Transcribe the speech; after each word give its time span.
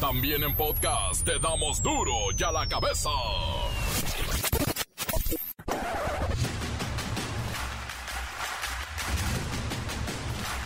También 0.00 0.44
en 0.44 0.54
podcast 0.54 1.24
te 1.24 1.40
damos 1.40 1.82
duro 1.82 2.12
y 2.36 2.40
a 2.44 2.52
la 2.52 2.68
cabeza. 2.68 3.10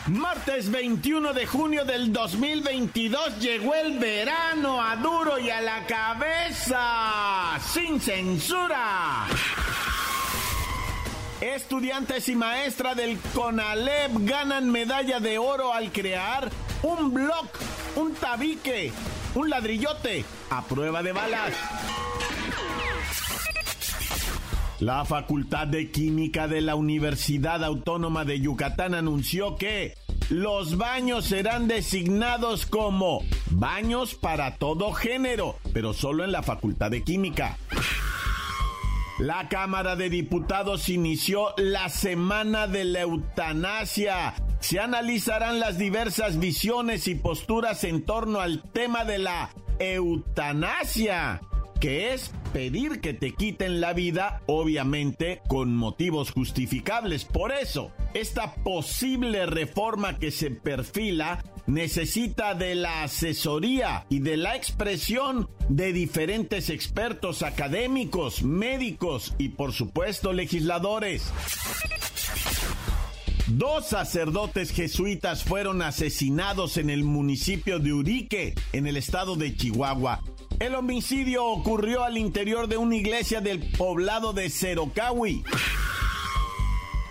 Martes 0.09 0.71
21 0.71 1.33
de 1.33 1.47
junio 1.47 1.87
del 1.87 2.13
2022 2.13 3.39
llegó 3.39 3.75
el 3.75 3.99
verano 3.99 4.83
a 4.83 4.97
duro 4.97 5.39
y 5.39 5.49
a 5.49 5.63
la 5.63 5.87
cabeza, 5.87 7.59
sin 7.73 8.01
censura. 8.03 9.29
Estudiantes 11.41 12.29
y 12.29 12.37
maestra 12.37 12.95
del 12.95 13.19
CONALEP 13.35 14.11
ganan 14.27 14.71
medalla 14.71 15.21
de 15.21 15.39
oro 15.39 15.73
al 15.73 15.91
crear 15.91 16.51
un 16.83 17.15
blog, 17.15 17.47
un 17.97 18.15
tabique, 18.15 18.93
un 19.35 19.51
ladrillote 19.51 20.25
a 20.51 20.63
prueba 20.63 21.03
de 21.03 21.13
balas. 21.13 21.53
La 24.81 25.05
Facultad 25.05 25.69
de 25.69 25.91
Química 25.91 26.49
de 26.49 26.61
la 26.61 26.75
Universidad 26.75 27.63
Autónoma 27.63 28.25
de 28.25 28.41
Yucatán 28.41 28.95
anunció 28.95 29.57
que 29.57 29.95
los 30.29 30.77
baños 30.77 31.27
serán 31.27 31.69
designados 31.69 32.67
como 32.67 33.23
baños 33.51 34.15
para 34.15 34.57
todo 34.57 34.93
género, 34.93 35.57
pero 35.73 35.93
solo 35.93 36.25
en 36.25 36.33
la 36.33 36.43
Facultad 36.43 36.91
de 36.91 37.05
Química. 37.05 37.59
La 39.19 39.49
Cámara 39.49 39.95
de 39.95 40.11
Diputados 40.11 40.89
inició 40.89 41.55
la 41.57 41.89
Semana 41.89 42.67
de 42.67 42.85
la 42.85 43.03
Eutanasia. 43.03 44.35
Se 44.63 44.79
analizarán 44.79 45.59
las 45.59 45.77
diversas 45.77 46.39
visiones 46.39 47.09
y 47.09 47.17
posturas 47.17 47.83
en 47.83 48.05
torno 48.05 48.41
al 48.41 48.63
tema 48.63 49.05
de 49.05 49.19
la 49.19 49.51
eutanasia 49.81 51.41
que 51.81 52.15
es 52.15 52.31
pedir 52.53 53.01
que 53.01 53.13
te 53.13 53.33
quiten 53.33 53.81
la 53.81 53.93
vida, 53.93 54.41
obviamente 54.47 55.43
con 55.49 55.75
motivos 55.75 56.31
justificables. 56.31 57.25
Por 57.25 57.51
eso, 57.51 57.91
esta 58.15 58.55
posible 58.55 59.47
reforma 59.47 60.21
que 60.21 60.31
se 60.31 60.53
perfila 60.53 61.43
necesita 61.67 62.55
de 62.55 62.77
la 62.77 63.03
asesoría 63.03 64.07
y 64.09 64.21
de 64.21 64.37
la 64.37 64.55
expresión 64.55 65.51
de 65.69 65.93
diferentes 65.93 66.71
expertos 66.71 67.43
académicos, 67.43 68.45
médicos 68.45 69.35
y 69.39 69.49
por 69.49 69.73
supuesto 69.73 70.33
legisladores. 70.33 71.33
Dos 73.49 73.87
sacerdotes 73.87 74.71
jesuitas 74.71 75.43
fueron 75.43 75.83
asesinados 75.83 76.77
en 76.77 76.91
el 76.91 77.03
municipio 77.03 77.81
de 77.81 77.93
Urique, 77.93 78.55
en 78.73 78.87
el 78.87 78.97
estado 78.97 79.35
de 79.35 79.57
Chihuahua. 79.57 80.23
El 80.61 80.77
homicidio 80.77 81.47
ocurrió 81.47 82.05
al 82.05 82.19
interior 82.19 82.69
de 82.69 82.77
una 82.77 82.95
iglesia 82.95 83.41
del 83.41 83.59
poblado 83.73 84.33
de 84.33 84.49
Cerocawi. 84.49 85.43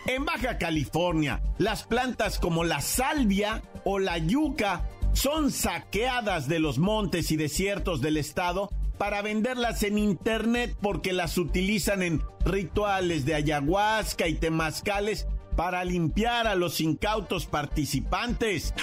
En 0.08 0.23
Baja 0.23 0.58
California, 0.58 1.44
las 1.58 1.84
plantas 1.84 2.40
como 2.40 2.64
la 2.64 2.80
salvia 2.80 3.62
o 3.84 4.00
la 4.00 4.18
yuca 4.18 4.90
son 5.12 5.52
saqueadas 5.52 6.48
de 6.48 6.60
los 6.60 6.80
montes 6.80 7.32
y 7.32 7.36
desiertos 7.36 8.00
del 8.00 8.16
estado 8.16 8.70
para 8.98 9.22
venderlas 9.22 9.84
en 9.84 9.98
internet 9.98 10.78
porque 10.82 11.12
las 11.12 11.38
utilizan 11.38 12.04
en 12.04 12.22
rituales 12.45 13.26
de 13.26 13.36
ayahuasca 13.36 14.30
y 14.30 14.36
temazcales 14.36 15.28
para 15.56 15.84
limpiar 15.84 16.48
a 16.48 16.56
los 16.56 16.82
incautos 16.82 17.46
participantes. 17.46 18.74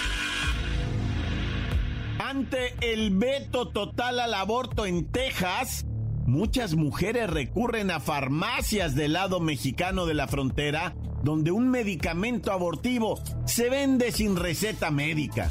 Ante 2.19 2.75
el 2.81 3.11
veto 3.11 3.69
total 3.69 4.19
al 4.19 4.33
aborto 4.33 4.85
en 4.85 5.05
Texas, 5.11 5.85
muchas 6.25 6.75
mujeres 6.75 7.29
recurren 7.29 7.91
a 7.91 7.99
farmacias 7.99 8.93
del 8.95 9.13
lado 9.13 9.39
mexicano 9.39 10.05
de 10.05 10.13
la 10.13 10.27
frontera, 10.27 10.95
donde 11.23 11.51
un 11.51 11.69
medicamento 11.69 12.51
abortivo 12.51 13.19
se 13.45 13.69
vende 13.69 14.11
sin 14.11 14.35
receta 14.35 14.91
médica. 14.91 15.49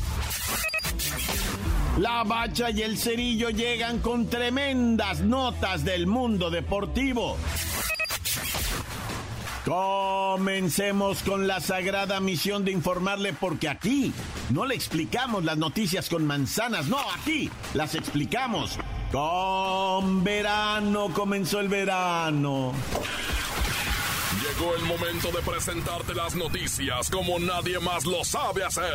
La 1.99 2.23
bacha 2.23 2.71
y 2.71 2.83
el 2.83 2.97
cerillo 2.97 3.51
llegan 3.51 3.99
con 3.99 4.29
tremendas 4.29 5.21
notas 5.21 5.85
del 5.85 6.07
mundo 6.07 6.49
deportivo. 6.49 7.37
Comencemos 9.69 11.23
con 11.23 11.47
la 11.47 11.61
sagrada 11.61 12.21
misión 12.21 12.65
de 12.65 12.73
informarle 12.73 13.35
porque 13.35 13.69
aquí 13.69 14.15
no 14.49 14.65
le 14.65 14.75
explicamos 14.75 15.45
las 15.45 15.59
noticias 15.59 16.09
con 16.09 16.27
manzanas, 16.27 16.87
no, 16.87 16.97
aquí 17.21 17.51
las 17.75 17.95
explicamos. 17.95 18.79
Con 19.13 20.25
verano 20.25 21.11
comenzó 21.13 21.61
el 21.61 21.69
verano. 21.69 22.73
Llegó 24.41 24.75
el 24.75 24.85
momento 24.85 25.31
de 25.33 25.43
presentarte 25.43 26.15
las 26.15 26.35
noticias 26.35 27.11
como 27.11 27.39
nadie 27.39 27.79
más 27.79 28.07
lo 28.07 28.25
sabe 28.25 28.65
hacer. 28.65 28.95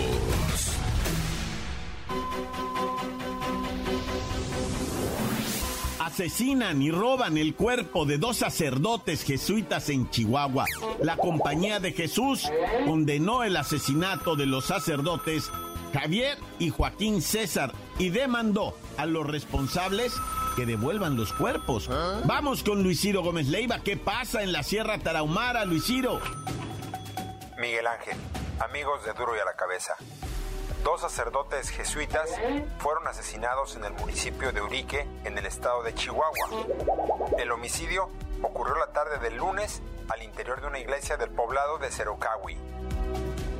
Asesinan 6.11 6.81
y 6.81 6.91
roban 6.91 7.37
el 7.37 7.55
cuerpo 7.55 8.05
de 8.05 8.17
dos 8.17 8.35
sacerdotes 8.35 9.23
jesuitas 9.23 9.87
en 9.87 10.09
Chihuahua. 10.09 10.65
La 10.99 11.15
Compañía 11.15 11.79
de 11.79 11.93
Jesús 11.93 12.51
condenó 12.85 13.45
el 13.45 13.55
asesinato 13.55 14.35
de 14.35 14.45
los 14.45 14.65
sacerdotes 14.65 15.49
Javier 15.93 16.37
y 16.59 16.69
Joaquín 16.69 17.21
César 17.21 17.71
y 17.97 18.09
demandó 18.09 18.75
a 18.97 19.05
los 19.05 19.25
responsables 19.25 20.13
que 20.57 20.65
devuelvan 20.65 21.15
los 21.15 21.31
cuerpos. 21.31 21.89
Vamos 22.25 22.61
con 22.61 22.83
Luis 22.83 22.99
Ciro 22.99 23.23
Gómez 23.23 23.47
Leiva. 23.47 23.79
¿Qué 23.79 23.95
pasa 23.95 24.43
en 24.43 24.51
la 24.51 24.63
Sierra 24.63 24.97
Tarahumara, 24.97 25.63
Luis 25.63 25.85
Ciro? 25.85 26.19
Miguel 27.57 27.87
Ángel, 27.87 28.17
amigos 28.59 29.05
de 29.05 29.13
Duro 29.13 29.33
y 29.37 29.39
a 29.39 29.45
la 29.45 29.53
Cabeza. 29.53 29.95
Dos 30.83 31.01
sacerdotes 31.01 31.69
jesuitas 31.69 32.29
fueron 32.79 33.07
asesinados 33.07 33.75
en 33.75 33.85
el 33.85 33.93
municipio 33.93 34.51
de 34.51 34.61
Urique, 34.61 35.07
en 35.23 35.37
el 35.37 35.45
estado 35.45 35.83
de 35.83 35.93
Chihuahua. 35.93 36.49
El 37.37 37.51
homicidio 37.51 38.09
ocurrió 38.41 38.75
la 38.75 38.91
tarde 38.91 39.19
del 39.19 39.37
lunes 39.37 39.81
al 40.09 40.23
interior 40.23 40.59
de 40.59 40.67
una 40.67 40.79
iglesia 40.79 41.17
del 41.17 41.29
poblado 41.29 41.77
de 41.77 41.91
Cerocawi. 41.91 42.57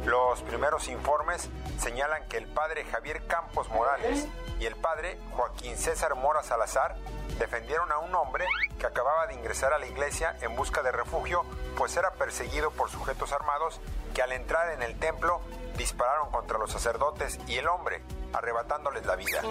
Los 0.05 0.41
primeros 0.41 0.87
informes 0.87 1.47
señalan 1.79 2.27
que 2.27 2.37
el 2.37 2.47
padre 2.47 2.85
Javier 2.85 3.27
Campos 3.27 3.69
Morales 3.69 4.27
y 4.59 4.65
el 4.65 4.75
padre 4.75 5.19
Joaquín 5.33 5.77
César 5.77 6.15
Mora 6.15 6.41
Salazar 6.41 6.95
defendieron 7.37 7.91
a 7.91 7.99
un 7.99 8.13
hombre 8.15 8.45
que 8.79 8.87
acababa 8.87 9.27
de 9.27 9.35
ingresar 9.35 9.73
a 9.73 9.79
la 9.79 9.85
iglesia 9.85 10.35
en 10.41 10.55
busca 10.55 10.81
de 10.81 10.91
refugio, 10.91 11.43
pues 11.77 11.95
era 11.97 12.11
perseguido 12.13 12.71
por 12.71 12.89
sujetos 12.89 13.31
armados 13.31 13.79
que 14.15 14.23
al 14.23 14.31
entrar 14.31 14.71
en 14.71 14.81
el 14.81 14.97
templo 14.97 15.41
dispararon 15.77 16.29
contra 16.31 16.57
los 16.57 16.71
sacerdotes 16.71 17.39
y 17.47 17.57
el 17.57 17.67
hombre, 17.67 18.01
arrebatándoles 18.33 19.05
la 19.05 19.15
vida. 19.15 19.41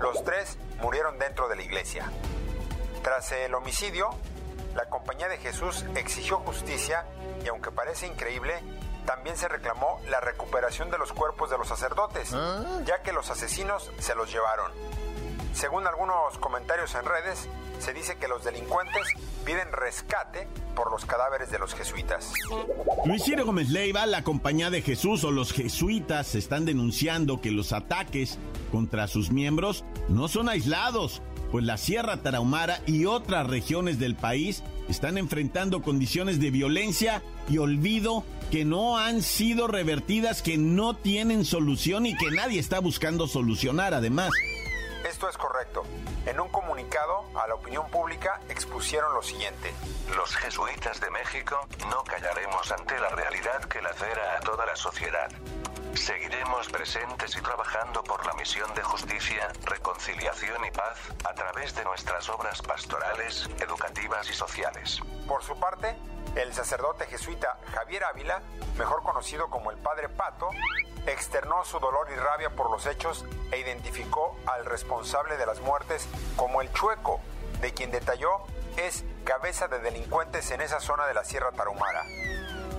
Los 0.00 0.24
tres 0.24 0.58
murieron 0.80 1.18
dentro 1.18 1.48
de 1.48 1.56
la 1.56 1.62
iglesia. 1.62 2.10
Tras 3.02 3.32
el 3.32 3.54
homicidio, 3.54 4.10
la 4.74 4.88
Compañía 4.88 5.28
de 5.28 5.38
Jesús 5.38 5.84
exigió 5.96 6.38
justicia 6.38 7.04
y 7.44 7.48
aunque 7.48 7.70
parece 7.70 8.06
increíble, 8.06 8.54
también 9.04 9.36
se 9.36 9.48
reclamó 9.48 10.00
la 10.08 10.20
recuperación 10.20 10.90
de 10.90 10.98
los 10.98 11.12
cuerpos 11.12 11.50
de 11.50 11.58
los 11.58 11.68
sacerdotes, 11.68 12.30
ya 12.84 13.02
que 13.02 13.12
los 13.12 13.30
asesinos 13.30 13.90
se 13.98 14.14
los 14.14 14.32
llevaron. 14.32 14.70
Según 15.52 15.86
algunos 15.86 16.38
comentarios 16.38 16.94
en 16.94 17.04
redes, 17.04 17.48
se 17.82 17.92
dice 17.92 18.16
que 18.16 18.28
los 18.28 18.44
delincuentes 18.44 19.02
piden 19.44 19.72
rescate 19.72 20.46
por 20.76 20.92
los 20.92 21.04
cadáveres 21.04 21.50
de 21.50 21.58
los 21.58 21.74
jesuitas. 21.74 22.32
Luis 23.04 23.24
Ciro 23.24 23.44
Gómez 23.44 23.70
Leiva, 23.70 24.06
la 24.06 24.22
Compañía 24.22 24.70
de 24.70 24.82
Jesús 24.82 25.24
o 25.24 25.32
los 25.32 25.52
jesuitas 25.52 26.36
están 26.36 26.64
denunciando 26.64 27.40
que 27.40 27.50
los 27.50 27.72
ataques 27.72 28.38
contra 28.70 29.08
sus 29.08 29.32
miembros 29.32 29.84
no 30.08 30.28
son 30.28 30.48
aislados, 30.48 31.22
pues 31.50 31.64
la 31.64 31.76
Sierra 31.76 32.18
Tarahumara 32.18 32.80
y 32.86 33.06
otras 33.06 33.48
regiones 33.48 33.98
del 33.98 34.14
país 34.14 34.62
están 34.88 35.18
enfrentando 35.18 35.82
condiciones 35.82 36.38
de 36.38 36.52
violencia 36.52 37.20
y 37.50 37.58
olvido 37.58 38.24
que 38.52 38.64
no 38.64 38.96
han 38.96 39.22
sido 39.22 39.66
revertidas, 39.66 40.40
que 40.40 40.56
no 40.56 40.94
tienen 40.94 41.44
solución 41.44 42.06
y 42.06 42.16
que 42.16 42.30
nadie 42.30 42.60
está 42.60 42.78
buscando 42.78 43.26
solucionar 43.26 43.92
además 43.92 44.30
Esto 45.22 45.30
es 45.30 45.38
correcto. 45.38 45.84
En 46.26 46.40
un 46.40 46.48
comunicado 46.48 47.24
a 47.36 47.46
la 47.46 47.54
opinión 47.54 47.88
pública 47.90 48.40
expusieron 48.48 49.14
lo 49.14 49.22
siguiente. 49.22 49.72
Los 50.16 50.34
jesuitas 50.34 51.00
de 51.00 51.10
México 51.10 51.60
no 51.90 52.02
callaremos 52.02 52.72
ante 52.72 52.98
la 52.98 53.08
realidad 53.10 53.62
que 53.66 53.80
lacera 53.80 54.36
a 54.36 54.40
toda 54.40 54.66
la 54.66 54.74
sociedad. 54.74 55.30
Seguiremos 55.94 56.68
presentes 56.70 57.36
y 57.36 57.40
trabajando 57.40 58.02
por 58.02 58.26
la 58.26 58.32
misión 58.32 58.74
de 58.74 58.82
justicia, 58.82 59.52
reconciliación 59.64 60.64
y 60.64 60.72
paz 60.72 60.98
a 61.22 61.32
través 61.34 61.72
de 61.76 61.84
nuestras 61.84 62.28
obras 62.28 62.60
pastorales, 62.60 63.48
educativas 63.60 64.28
y 64.28 64.34
sociales. 64.34 64.98
Por 65.28 65.44
su 65.44 65.56
parte, 65.56 65.94
el 66.34 66.52
sacerdote 66.52 67.06
jesuita 67.06 67.60
Javier 67.72 68.02
Ávila, 68.06 68.42
mejor 68.76 69.04
conocido 69.04 69.48
como 69.50 69.70
el 69.70 69.78
Padre 69.78 70.08
Pato, 70.08 70.50
externó 71.06 71.64
su 71.64 71.78
dolor 71.78 72.08
y 72.12 72.16
rabia 72.16 72.50
por 72.50 72.70
los 72.70 72.86
hechos 72.86 73.24
e 73.50 73.58
identificó 73.58 74.36
al 74.46 74.64
responsable 74.64 75.36
de 75.36 75.46
las 75.46 75.60
muertes 75.60 76.06
como 76.36 76.60
el 76.62 76.72
Chueco, 76.72 77.20
de 77.60 77.72
quien 77.72 77.90
detalló 77.90 78.42
es 78.76 79.04
cabeza 79.24 79.68
de 79.68 79.78
delincuentes 79.78 80.50
en 80.50 80.60
esa 80.60 80.80
zona 80.80 81.06
de 81.06 81.14
la 81.14 81.24
Sierra 81.24 81.52
Tarahumara. 81.52 82.04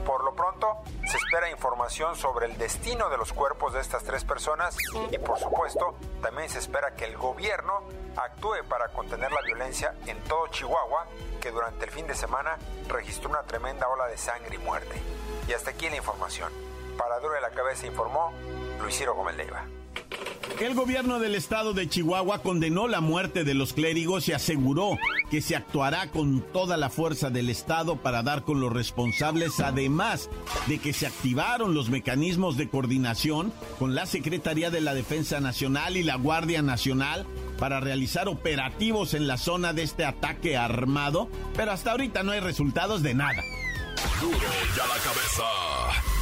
Por 0.05 0.23
lo 0.23 0.35
pronto, 0.35 0.81
se 1.09 1.17
espera 1.17 1.49
información 1.49 2.17
sobre 2.17 2.47
el 2.47 2.57
destino 2.57 3.09
de 3.09 3.17
los 3.17 3.31
cuerpos 3.31 3.73
de 3.73 3.79
estas 3.79 4.03
tres 4.03 4.25
personas 4.25 4.75
y 5.11 5.17
por 5.17 5.39
supuesto, 5.39 5.95
también 6.21 6.49
se 6.49 6.59
espera 6.59 6.93
que 6.95 7.05
el 7.05 7.15
gobierno 7.15 7.83
actúe 8.17 8.65
para 8.67 8.89
contener 8.89 9.31
la 9.31 9.41
violencia 9.41 9.95
en 10.05 10.21
todo 10.25 10.47
Chihuahua, 10.47 11.07
que 11.39 11.51
durante 11.51 11.85
el 11.85 11.91
fin 11.91 12.05
de 12.05 12.15
semana 12.15 12.57
registró 12.89 13.29
una 13.29 13.43
tremenda 13.43 13.87
ola 13.87 14.07
de 14.07 14.17
sangre 14.17 14.55
y 14.55 14.59
muerte. 14.59 15.01
Y 15.47 15.53
hasta 15.53 15.71
aquí 15.71 15.89
la 15.89 15.95
información. 15.95 16.72
Para 16.97 17.19
Duro 17.19 17.33
de 17.33 17.41
la 17.41 17.49
Cabeza 17.49 17.87
informó 17.87 18.31
Luis 18.81 18.97
Ciro 18.97 19.15
Gómez 19.15 19.35
Leiva. 19.35 19.65
El 20.59 20.75
gobierno 20.75 21.19
del 21.19 21.35
estado 21.35 21.73
de 21.73 21.89
Chihuahua 21.89 22.39
condenó 22.39 22.87
la 22.87 23.01
muerte 23.01 23.43
de 23.43 23.53
los 23.53 23.73
clérigos 23.73 24.27
y 24.27 24.33
aseguró 24.33 24.97
que 25.31 25.41
se 25.41 25.55
actuará 25.55 26.11
con 26.11 26.41
toda 26.41 26.77
la 26.77 26.89
fuerza 26.89 27.29
del 27.29 27.49
estado 27.49 27.95
para 27.95 28.23
dar 28.23 28.43
con 28.43 28.61
los 28.61 28.71
responsables, 28.71 29.59
además 29.59 30.29
de 30.67 30.79
que 30.79 30.93
se 30.93 31.07
activaron 31.07 31.73
los 31.73 31.89
mecanismos 31.89 32.55
de 32.55 32.69
coordinación 32.69 33.51
con 33.79 33.95
la 33.95 34.05
Secretaría 34.05 34.69
de 34.69 34.81
la 34.81 34.93
Defensa 34.93 35.39
Nacional 35.39 35.97
y 35.97 36.03
la 36.03 36.15
Guardia 36.15 36.61
Nacional 36.61 37.25
para 37.57 37.79
realizar 37.79 38.27
operativos 38.27 39.13
en 39.13 39.27
la 39.27 39.37
zona 39.37 39.73
de 39.73 39.83
este 39.83 40.05
ataque 40.05 40.55
armado, 40.55 41.29
pero 41.55 41.71
hasta 41.71 41.91
ahorita 41.91 42.23
no 42.23 42.31
hay 42.31 42.41
resultados 42.41 43.01
de 43.01 43.15
nada. 43.15 43.41
Duro 44.21 44.37
ya 44.75 44.87
la 44.87 44.97
cabeza. 45.01 46.12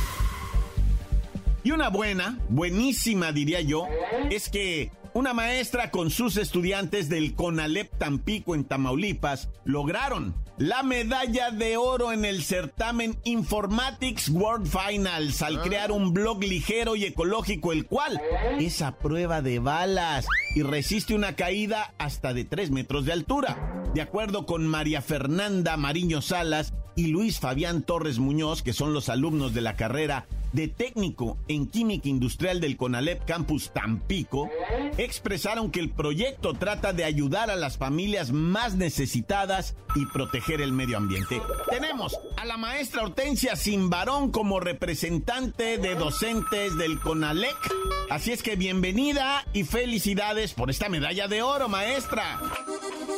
Y 1.64 1.72
una 1.72 1.90
buena, 1.90 2.40
buenísima 2.50 3.32
diría 3.32 3.62
yo, 3.62 3.88
es 4.30 4.50
que 4.50 4.92
una 5.14 5.34
maestra 5.34 5.92
con 5.92 6.10
sus 6.10 6.38
estudiantes 6.38 7.10
del 7.10 7.36
CONALEP 7.36 7.98
Tampico 7.98 8.56
en 8.56 8.64
Tamaulipas 8.64 9.50
lograron 9.66 10.34
la 10.58 10.84
medalla 10.84 11.52
de 11.52 11.76
oro 11.76 12.14
en 12.14 12.24
el 12.24 12.44
certamen 12.44 13.18
Informatics 13.26 14.30
World 14.30 14.68
Finals 14.68 15.42
al 15.42 15.62
crear 15.62 15.92
un 15.92 16.14
blog 16.14 16.44
ligero 16.44 16.96
y 16.96 17.06
ecológico, 17.06 17.74
el 17.74 17.86
cual 17.86 18.22
es 18.60 18.82
a 18.82 18.98
prueba 18.98 19.42
de 19.42 19.60
balas 19.60 20.28
y 20.56 20.64
resiste 20.64 21.14
una 21.14 21.36
caída 21.36 21.94
hasta 21.98 22.34
de 22.34 22.46
3 22.46 22.72
metros 22.72 23.06
de 23.06 23.14
altura. 23.14 23.84
De 23.94 24.02
acuerdo 24.02 24.46
con 24.46 24.66
María 24.66 25.02
Fernanda 25.02 25.76
Mariño 25.78 26.22
Salas 26.22 26.74
y 26.96 27.08
Luis 27.08 27.40
Fabián 27.40 27.84
Torres 27.84 28.20
Muñoz, 28.20 28.64
que 28.64 28.74
son 28.74 28.94
los 28.94 29.10
alumnos 29.10 29.54
de 29.54 29.62
la 29.62 29.76
carrera 29.76 30.26
de 30.54 30.68
técnico 30.68 31.38
en 31.48 31.68
química 31.68 32.10
industrial 32.10 32.60
del 32.60 32.78
CONALEP 32.78 33.26
Campus 33.26 33.72
Tampico, 33.72 34.50
expresaron 34.98 35.72
que 35.72 35.80
el 35.80 35.90
proyecto 35.90 36.54
trata 36.54 36.94
de 36.94 37.04
ayudar 37.04 37.50
a 37.50 37.56
las 37.56 37.78
familias 37.78 38.32
más 38.32 38.76
necesitadas 38.76 39.76
y 39.96 40.06
proteger 40.08 40.62
el 40.62 40.72
medio 40.72 40.98
ambiente. 40.98 41.42
Tenemos 41.70 42.18
a 42.38 42.46
la 42.46 42.58
maestra 42.58 43.04
Hortensia 43.04 43.56
Simbarón 43.56 44.32
como 44.32 44.60
representante 44.60 45.78
de 45.78 45.96
docentes 45.96 46.78
del 46.78 47.00
CONALEC. 47.00 47.56
Así 48.10 48.32
es 48.32 48.44
que 48.44 48.56
bienvenida 48.56 49.46
y 49.54 49.64
felicidades 49.64 50.54
por 50.54 50.70
esta 50.70 50.90
medalla 50.90 51.28
de 51.28 51.42
oro, 51.42 51.70
maestra. 51.70 52.40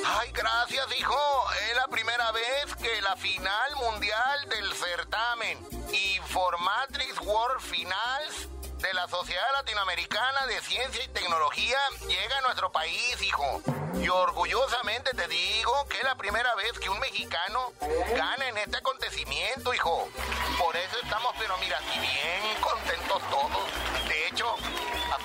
Ay, 0.06 0.32
gracias, 0.32 1.00
hijo. 1.00 1.46
Es 1.70 1.76
la 1.76 1.88
primera 1.88 2.32
vez 2.32 2.76
que 2.82 3.02
la 3.02 3.16
final 3.16 3.76
mundial 3.78 4.50
del 4.50 4.74
certamen 4.74 5.58
Informatrix 5.92 7.20
World 7.22 7.62
Finals 7.62 8.50
de 8.80 8.94
la 8.94 9.08
Sociedad 9.08 9.46
Latinoamericana 9.54 10.46
de 10.48 10.60
Ciencia 10.62 11.04
y 11.04 11.08
Tecnología 11.10 11.78
llega 12.08 12.38
a 12.38 12.42
nuestro 12.42 12.72
país, 12.72 13.22
hijo. 13.22 13.62
Y 13.96 14.10
orgullosamente 14.10 15.12
te 15.12 15.28
digo 15.28 15.88
que 15.88 15.98
es 15.98 16.04
la 16.04 16.16
primera 16.16 16.54
vez 16.56 16.78
que 16.80 16.90
un 16.90 17.00
mexicano 17.00 17.72
gana 18.14 18.50
en 18.50 18.58
este 18.58 18.78
acontecimiento, 18.78 19.74
hijo. 19.74 20.10
Por 20.60 20.76
eso 20.76 20.98
estamos, 21.02 21.34
pero 21.40 21.58
mira, 21.60 21.78
aquí 21.78 22.00
bien 22.00 22.62
contentos 22.62 23.22
todos. 23.30 24.08
De 24.10 24.28
hecho, 24.28 24.56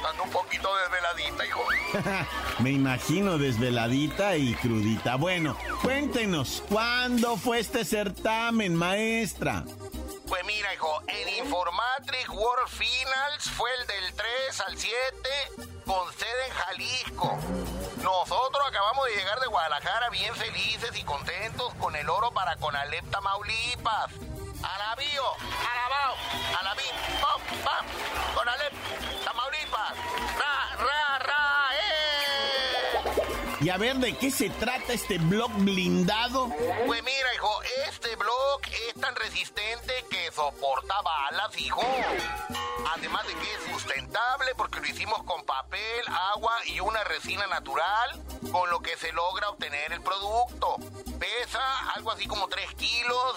hasta 0.04 0.22
un 0.22 0.30
poquito 0.30 0.68
desveladita, 0.76 1.46
hijo. 1.46 1.64
Me 2.60 2.70
imagino 2.70 3.38
desveladita 3.38 4.36
y 4.36 4.54
crudita. 4.54 5.16
Bueno, 5.16 5.56
cuéntenos, 5.82 6.62
¿cuándo 6.68 7.36
fue 7.36 7.60
este 7.60 7.84
certamen, 7.84 8.74
maestra? 8.74 9.64
Pues 10.28 10.44
mira, 10.44 10.74
hijo, 10.74 11.02
el 11.06 11.38
Informatrix 11.38 12.28
World 12.28 12.68
Finals 12.68 13.50
fue 13.56 13.70
el 13.80 13.86
del 13.86 14.14
3 14.14 14.60
al 14.66 14.78
7 14.78 14.98
con 15.86 16.12
sede 16.12 16.46
en 16.48 16.52
Jalisco. 16.52 17.38
Nosotros 18.02 18.62
acabamos 18.68 19.06
de 19.06 19.16
llegar 19.16 19.40
de 19.40 19.46
Guadalajara 19.46 20.10
bien 20.10 20.34
felices 20.34 20.90
y 20.98 21.02
contentos 21.04 21.72
con 21.74 21.96
el 21.96 22.08
oro 22.10 22.30
para 22.32 22.56
Conalep 22.56 23.10
Tamaulipas. 23.10 24.12
Alabío, 24.62 25.24
alabao, 25.70 26.16
alabí, 26.58 26.82
pam, 27.22 27.62
pam, 27.64 27.86
Conalep 28.34 28.72
Ra, 30.38 30.76
ra, 30.76 31.18
ra, 31.18 31.70
eh. 31.74 33.10
Y 33.60 33.68
a 33.70 33.76
ver, 33.76 33.96
¿de 33.96 34.16
qué 34.16 34.30
se 34.30 34.50
trata 34.50 34.92
este 34.92 35.18
blog 35.18 35.52
blindado? 35.58 36.48
Pues 36.86 37.02
mira, 37.02 37.34
hijo, 37.34 37.50
blog 38.28 38.60
es 38.88 39.00
tan 39.00 39.16
resistente 39.16 40.04
que 40.10 40.30
soporta 40.32 41.00
balas, 41.00 41.56
hijo. 41.58 41.82
Además 42.94 43.26
de 43.26 43.34
que 43.34 43.54
es 43.54 43.72
sustentable 43.72 44.54
porque 44.54 44.80
lo 44.80 44.86
hicimos 44.86 45.22
con 45.24 45.44
papel, 45.44 46.02
agua 46.34 46.52
y 46.66 46.80
una 46.80 47.02
resina 47.04 47.46
natural, 47.46 48.22
con 48.52 48.68
lo 48.68 48.80
que 48.80 48.96
se 48.98 49.12
logra 49.12 49.48
obtener 49.48 49.92
el 49.92 50.02
producto. 50.02 50.76
Pesa 51.18 51.92
algo 51.94 52.10
así 52.10 52.26
como 52.26 52.48
3 52.48 52.74
kilos, 52.74 53.36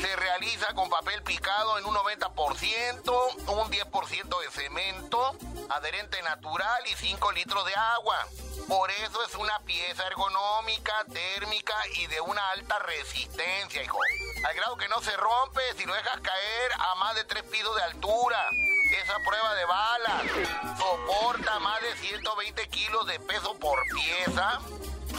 se 0.00 0.16
realiza 0.16 0.72
con 0.74 0.88
papel 0.88 1.22
picado 1.22 1.78
en 1.78 1.84
un 1.84 1.94
90%, 1.94 3.46
un 3.46 3.70
10% 3.70 4.40
de 4.40 4.50
cemento, 4.50 5.36
adherente 5.68 6.22
natural 6.22 6.82
y 6.86 6.96
5 6.96 7.32
litros 7.32 7.66
de 7.66 7.74
agua. 7.74 8.26
Por 8.68 8.90
eso 8.90 9.22
es 9.26 9.34
una 9.34 9.58
pieza 9.60 10.06
ergonómica, 10.06 11.04
térmica 11.12 11.74
y 11.96 12.06
de 12.06 12.20
una 12.20 12.50
alta 12.50 12.78
resistencia, 12.78 13.82
hijo. 13.82 13.98
Al 14.44 14.54
grado 14.54 14.76
que 14.76 14.88
no 14.88 15.00
se 15.02 15.16
rompe 15.16 15.60
si 15.76 15.84
lo 15.84 15.94
dejas 15.94 16.20
caer 16.20 16.72
a 16.78 16.94
más 16.96 17.14
de 17.14 17.24
3 17.24 17.42
pisos 17.44 17.76
de 17.76 17.82
altura. 17.82 18.44
Esa 18.92 19.16
prueba 19.24 19.54
de 19.54 19.64
balas 19.64 20.22
soporta 20.78 21.58
más 21.60 21.80
de 21.82 21.96
120 21.96 22.68
kilos 22.68 23.06
de 23.06 23.20
peso 23.20 23.58
por 23.58 23.80
pieza 23.94 24.60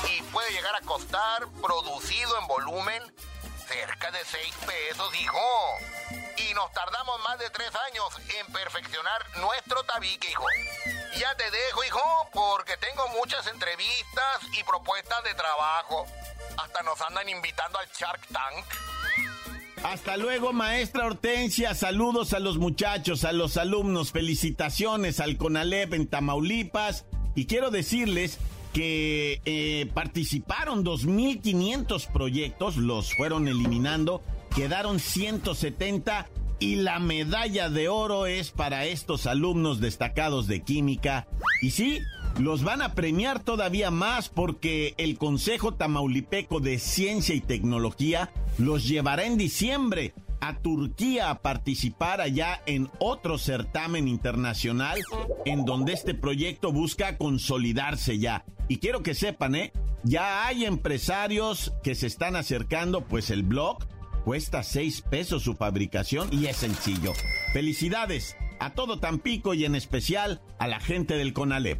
y 0.10 0.22
puede 0.24 0.52
llegar 0.52 0.76
a 0.76 0.82
costar, 0.82 1.48
producido 1.62 2.38
en 2.40 2.48
volumen, 2.48 3.16
cerca 3.68 4.12
de 4.12 4.26
6 4.26 4.56
pesos, 4.66 5.16
hijo. 5.16 5.40
Y 6.38 6.54
nos 6.54 6.72
tardamos 6.74 7.22
más 7.22 7.38
de 7.40 7.50
3 7.50 7.72
años 7.88 8.18
en 8.40 8.52
perfeccionar 8.52 9.38
nuestro 9.38 9.84
tabique, 9.84 10.30
hijo. 10.30 10.46
Ya 11.16 11.36
te 11.36 11.50
dejo, 11.50 11.84
hijo, 11.84 12.30
porque 12.34 12.76
tengo 12.78 13.08
muchas 13.10 13.46
entrevistas 13.48 14.42
y 14.54 14.64
propuestas 14.64 15.24
de 15.24 15.34
trabajo. 15.36 16.08
Hasta 16.58 16.82
nos 16.82 17.00
andan 17.02 17.30
invitando 17.30 17.80
al 17.80 17.88
Shark 17.92 18.22
Tank. 18.34 18.66
Hasta 19.84 20.16
luego, 20.16 20.54
maestra 20.54 21.08
Hortensia. 21.08 21.74
Saludos 21.74 22.34
a 22.34 22.40
los 22.40 22.58
muchachos, 22.58 23.24
a 23.24 23.32
los 23.32 23.58
alumnos. 23.58 24.12
Felicitaciones 24.12 25.20
al 25.20 25.38
CONALEP 25.38 25.94
en 25.94 26.08
Tamaulipas. 26.08 27.06
Y 27.36 27.46
quiero 27.46 27.72
decirles 27.72 28.38
que 28.74 29.42
eh, 29.46 29.90
participaron 29.94 30.86
2.500 30.86 32.12
proyectos, 32.12 32.78
los 32.78 33.14
fueron 33.14 33.48
eliminando, 33.48 34.22
quedaron 34.56 35.00
170 35.00 36.28
y 36.60 36.76
la 36.76 37.00
medalla 37.00 37.70
de 37.70 37.90
oro 37.90 38.28
es 38.28 38.52
para 38.52 38.86
estos 38.86 39.26
alumnos 39.26 39.82
destacados 39.82 40.48
de 40.48 40.62
química. 40.62 41.28
Y 41.62 41.72
sí, 41.72 42.00
los 42.40 42.64
van 42.64 42.82
a 42.82 42.94
premiar 42.94 43.44
todavía 43.44 43.92
más 43.92 44.30
porque 44.30 44.94
el 44.98 45.18
Consejo 45.18 45.74
Tamaulipeco 45.74 46.60
de 46.60 46.80
Ciencia 46.80 47.36
y 47.36 47.42
Tecnología 47.42 48.32
los 48.58 48.88
llevará 48.88 49.26
en 49.26 49.38
diciembre 49.38 50.14
a 50.40 50.58
Turquía 50.58 51.30
a 51.30 51.42
participar 51.42 52.20
allá 52.20 52.62
en 52.66 52.90
otro 53.00 53.38
certamen 53.38 54.08
internacional 54.08 55.00
en 55.46 55.66
donde 55.66 55.94
este 55.94 56.16
proyecto 56.16 56.72
busca 56.72 57.18
consolidarse 57.18 58.18
ya. 58.18 58.44
Y 58.68 58.78
quiero 58.78 59.04
que 59.04 59.14
sepan, 59.14 59.56
¿eh? 59.56 59.72
Ya 60.04 60.48
hay 60.48 60.66
empresarios 60.66 61.74
que 61.84 61.94
se 61.94 62.08
están 62.08 62.36
acercando, 62.36 63.06
pues 63.06 63.30
el 63.30 63.44
blog 63.44 63.86
cuesta 64.26 64.64
6 64.64 65.04
pesos 65.04 65.44
su 65.44 65.54
fabricación 65.54 66.30
y 66.32 66.48
es 66.48 66.58
sencillo. 66.58 67.14
Felicidades 67.54 68.36
a 68.60 68.74
todo 68.74 69.00
Tampico 69.00 69.54
y 69.54 69.66
en 69.66 69.76
especial 69.76 70.42
a 70.58 70.68
la 70.68 70.80
gente 70.80 71.16
del 71.16 71.34
Conalep. 71.34 71.80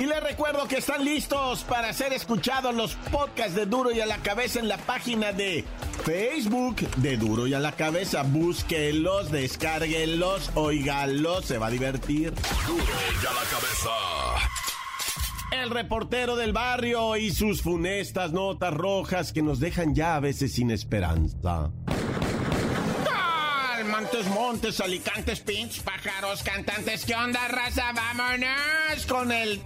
Y 0.00 0.06
les 0.06 0.22
recuerdo 0.22 0.68
que 0.68 0.76
están 0.76 1.04
listos 1.04 1.64
para 1.64 1.92
ser 1.92 2.12
escuchados 2.12 2.72
los 2.72 2.94
podcasts 3.10 3.56
de 3.56 3.66
Duro 3.66 3.90
y 3.90 4.00
a 4.00 4.06
la 4.06 4.18
cabeza 4.18 4.60
en 4.60 4.68
la 4.68 4.76
página 4.76 5.32
de 5.32 5.64
Facebook 6.04 6.76
de 6.98 7.16
Duro 7.16 7.48
y 7.48 7.54
a 7.54 7.58
la 7.58 7.72
cabeza. 7.72 8.22
Búsquenlos, 8.22 9.32
descárguenlos, 9.32 10.52
oiganlos, 10.54 11.46
se 11.46 11.58
va 11.58 11.66
a 11.66 11.70
divertir. 11.70 12.32
Duro 12.66 12.84
y 12.84 13.26
a 13.26 13.32
la 13.32 13.42
cabeza. 13.50 13.90
El 15.50 15.70
reportero 15.70 16.36
del 16.36 16.52
barrio 16.52 17.16
y 17.16 17.32
sus 17.32 17.62
funestas 17.62 18.32
notas 18.32 18.72
rojas 18.72 19.32
que 19.32 19.42
nos 19.42 19.58
dejan 19.58 19.96
ya 19.96 20.14
a 20.14 20.20
veces 20.20 20.52
sin 20.52 20.70
esperanza. 20.70 21.72
Montes, 23.88 24.26
montes, 24.26 24.80
alicantes, 24.80 25.40
pinch, 25.40 25.80
pájaros, 25.82 26.42
cantantes. 26.42 27.04
¿Qué 27.06 27.14
onda, 27.14 27.48
raza? 27.48 27.92
Vámonos 27.92 29.06
con 29.08 29.32
el 29.32 29.60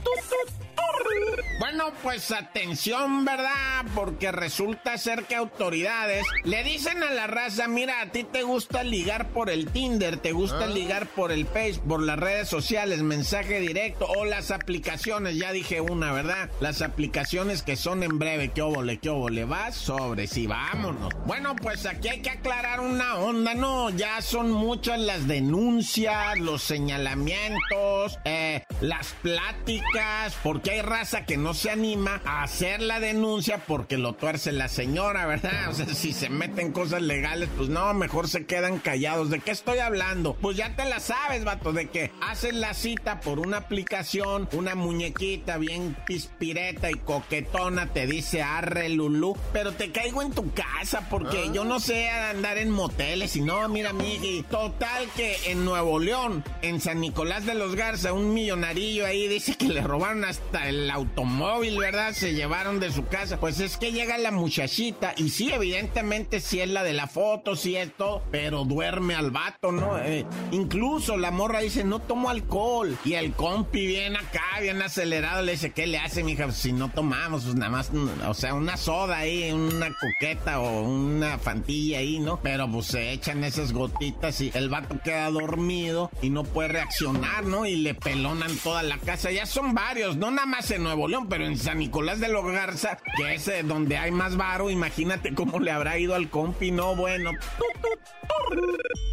bueno, 1.62 1.92
pues 2.02 2.32
atención, 2.32 3.24
¿verdad? 3.24 3.84
Porque 3.94 4.32
resulta 4.32 4.98
ser 4.98 5.26
que 5.26 5.36
autoridades 5.36 6.26
le 6.42 6.64
dicen 6.64 7.04
a 7.04 7.12
la 7.12 7.28
raza, 7.28 7.68
mira, 7.68 8.00
a 8.00 8.06
ti 8.06 8.24
te 8.24 8.42
gusta 8.42 8.82
ligar 8.82 9.28
por 9.28 9.48
el 9.48 9.68
Tinder, 9.68 10.16
te 10.16 10.32
gusta 10.32 10.64
ah. 10.64 10.66
ligar 10.66 11.06
por 11.06 11.30
el 11.30 11.46
Facebook, 11.46 11.86
por 11.86 12.02
las 12.02 12.18
redes 12.18 12.48
sociales, 12.48 13.02
mensaje 13.02 13.60
directo 13.60 14.06
o 14.06 14.24
las 14.24 14.50
aplicaciones, 14.50 15.36
ya 15.36 15.52
dije 15.52 15.80
una, 15.80 16.10
¿verdad? 16.10 16.50
Las 16.58 16.82
aplicaciones 16.82 17.62
que 17.62 17.76
son 17.76 18.02
en 18.02 18.18
breve, 18.18 18.48
¿qué 18.48 18.62
óvole, 18.62 18.98
qué 18.98 19.10
óvole? 19.10 19.44
Vas 19.44 19.76
sobre, 19.76 20.26
sí, 20.26 20.48
vámonos. 20.48 21.14
Bueno, 21.26 21.54
pues 21.54 21.86
aquí 21.86 22.08
hay 22.08 22.22
que 22.22 22.30
aclarar 22.30 22.80
una 22.80 23.18
onda, 23.18 23.54
¿no? 23.54 23.90
Ya 23.90 24.20
son 24.20 24.50
muchas 24.50 24.98
las 24.98 25.28
denuncias, 25.28 26.40
los 26.40 26.60
señalamientos, 26.60 28.18
eh, 28.24 28.64
las 28.80 29.12
pláticas, 29.22 30.36
porque 30.42 30.72
hay 30.72 30.82
raza 30.82 31.24
que 31.24 31.36
no 31.36 31.51
se 31.54 31.70
anima 31.70 32.20
a 32.24 32.42
hacer 32.42 32.82
la 32.82 33.00
denuncia 33.00 33.58
porque 33.66 33.98
lo 33.98 34.14
tuerce 34.14 34.52
la 34.52 34.68
señora, 34.68 35.26
¿verdad? 35.26 35.68
O 35.70 35.74
sea, 35.74 35.86
si 35.86 36.12
se 36.12 36.28
meten 36.28 36.72
cosas 36.72 37.02
legales, 37.02 37.48
pues 37.56 37.68
no, 37.68 37.92
mejor 37.94 38.28
se 38.28 38.46
quedan 38.46 38.78
callados. 38.78 39.30
¿De 39.30 39.40
qué 39.40 39.50
estoy 39.50 39.78
hablando? 39.78 40.34
Pues 40.40 40.56
ya 40.56 40.74
te 40.76 40.84
la 40.84 41.00
sabes, 41.00 41.44
vato, 41.44 41.72
de 41.72 41.88
que 41.88 42.10
haces 42.20 42.54
la 42.54 42.74
cita 42.74 43.20
por 43.20 43.38
una 43.38 43.58
aplicación, 43.58 44.48
una 44.52 44.74
muñequita 44.74 45.58
bien 45.58 45.96
pispireta 46.06 46.90
y 46.90 46.94
coquetona 46.94 47.92
te 47.92 48.06
dice 48.06 48.42
arre 48.42 48.88
lulú, 48.88 49.36
pero 49.52 49.72
te 49.72 49.90
caigo 49.90 50.22
en 50.22 50.32
tu 50.32 50.52
casa 50.52 51.08
porque 51.10 51.46
ah. 51.48 51.52
yo 51.52 51.64
no 51.64 51.80
sé 51.80 52.08
andar 52.10 52.58
en 52.58 52.70
moteles 52.70 53.36
y 53.36 53.40
no, 53.40 53.68
mira, 53.68 53.92
miji. 53.92 54.44
Total 54.50 55.08
que 55.16 55.36
en 55.46 55.64
Nuevo 55.64 55.98
León, 55.98 56.44
en 56.62 56.80
San 56.80 57.00
Nicolás 57.00 57.46
de 57.46 57.54
los 57.54 57.74
Garza, 57.74 58.12
un 58.12 58.34
millonarillo 58.34 59.06
ahí 59.06 59.28
dice 59.28 59.54
que 59.56 59.66
le 59.66 59.80
robaron 59.80 60.24
hasta 60.24 60.68
el 60.68 60.90
automóvil, 60.90 61.41
¿verdad? 61.76 62.12
Se 62.12 62.34
llevaron 62.34 62.78
de 62.78 62.92
su 62.92 63.06
casa. 63.06 63.40
Pues 63.40 63.58
es 63.60 63.76
que 63.76 63.92
llega 63.92 64.16
la 64.18 64.30
muchachita 64.30 65.12
y 65.16 65.30
sí, 65.30 65.50
evidentemente 65.52 66.40
sí 66.40 66.60
es 66.60 66.68
la 66.68 66.84
de 66.84 66.92
la 66.92 67.08
foto, 67.08 67.56
sí 67.56 67.76
es 67.76 67.92
todo, 67.96 68.22
pero 68.30 68.64
duerme 68.64 69.14
al 69.14 69.30
vato, 69.30 69.72
¿no? 69.72 69.98
Eh, 69.98 70.24
incluso 70.52 71.16
la 71.16 71.30
morra 71.30 71.60
dice, 71.60 71.84
no 71.84 71.98
tomo 71.98 72.30
alcohol. 72.30 72.96
Y 73.04 73.14
el 73.14 73.32
compi 73.32 73.86
viene 73.86 74.18
acá, 74.18 74.51
bien 74.62 74.80
acelerado, 74.80 75.42
le 75.42 75.52
dice, 75.52 75.72
¿qué 75.72 75.86
le 75.86 75.98
hace, 75.98 76.22
mija? 76.24 76.44
Pues 76.44 76.56
si 76.56 76.72
no 76.72 76.88
tomamos, 76.90 77.44
pues 77.44 77.54
nada 77.54 77.70
más, 77.70 77.90
o 78.26 78.34
sea, 78.34 78.54
una 78.54 78.76
soda 78.76 79.18
ahí, 79.18 79.50
una 79.52 79.88
coqueta 79.94 80.60
o 80.60 80.82
una 80.82 81.38
fantilla 81.38 81.98
ahí, 81.98 82.18
¿no? 82.18 82.40
Pero 82.40 82.70
pues 82.70 82.86
se 82.86 83.12
echan 83.12 83.44
esas 83.44 83.72
gotitas 83.72 84.40
y 84.40 84.50
el 84.54 84.68
vato 84.68 84.98
queda 85.02 85.30
dormido 85.30 86.10
y 86.22 86.30
no 86.30 86.44
puede 86.44 86.68
reaccionar, 86.68 87.44
¿no? 87.44 87.66
Y 87.66 87.76
le 87.76 87.94
pelonan 87.94 88.56
toda 88.58 88.82
la 88.82 88.98
casa. 88.98 89.30
Ya 89.30 89.46
son 89.46 89.74
varios, 89.74 90.16
no 90.16 90.30
nada 90.30 90.46
más 90.46 90.70
en 90.70 90.82
Nuevo 90.82 91.08
León, 91.08 91.28
pero 91.28 91.44
en 91.44 91.58
San 91.58 91.78
Nicolás 91.78 92.20
de 92.20 92.28
los 92.28 92.44
Garza, 92.50 92.98
que 93.16 93.34
es 93.34 93.48
eh, 93.48 93.62
donde 93.62 93.98
hay 93.98 94.10
más 94.10 94.36
varo, 94.36 94.70
imagínate 94.70 95.34
cómo 95.34 95.60
le 95.60 95.70
habrá 95.70 95.98
ido 95.98 96.14
al 96.14 96.30
compi, 96.30 96.70
no, 96.70 96.94
bueno. 96.94 97.32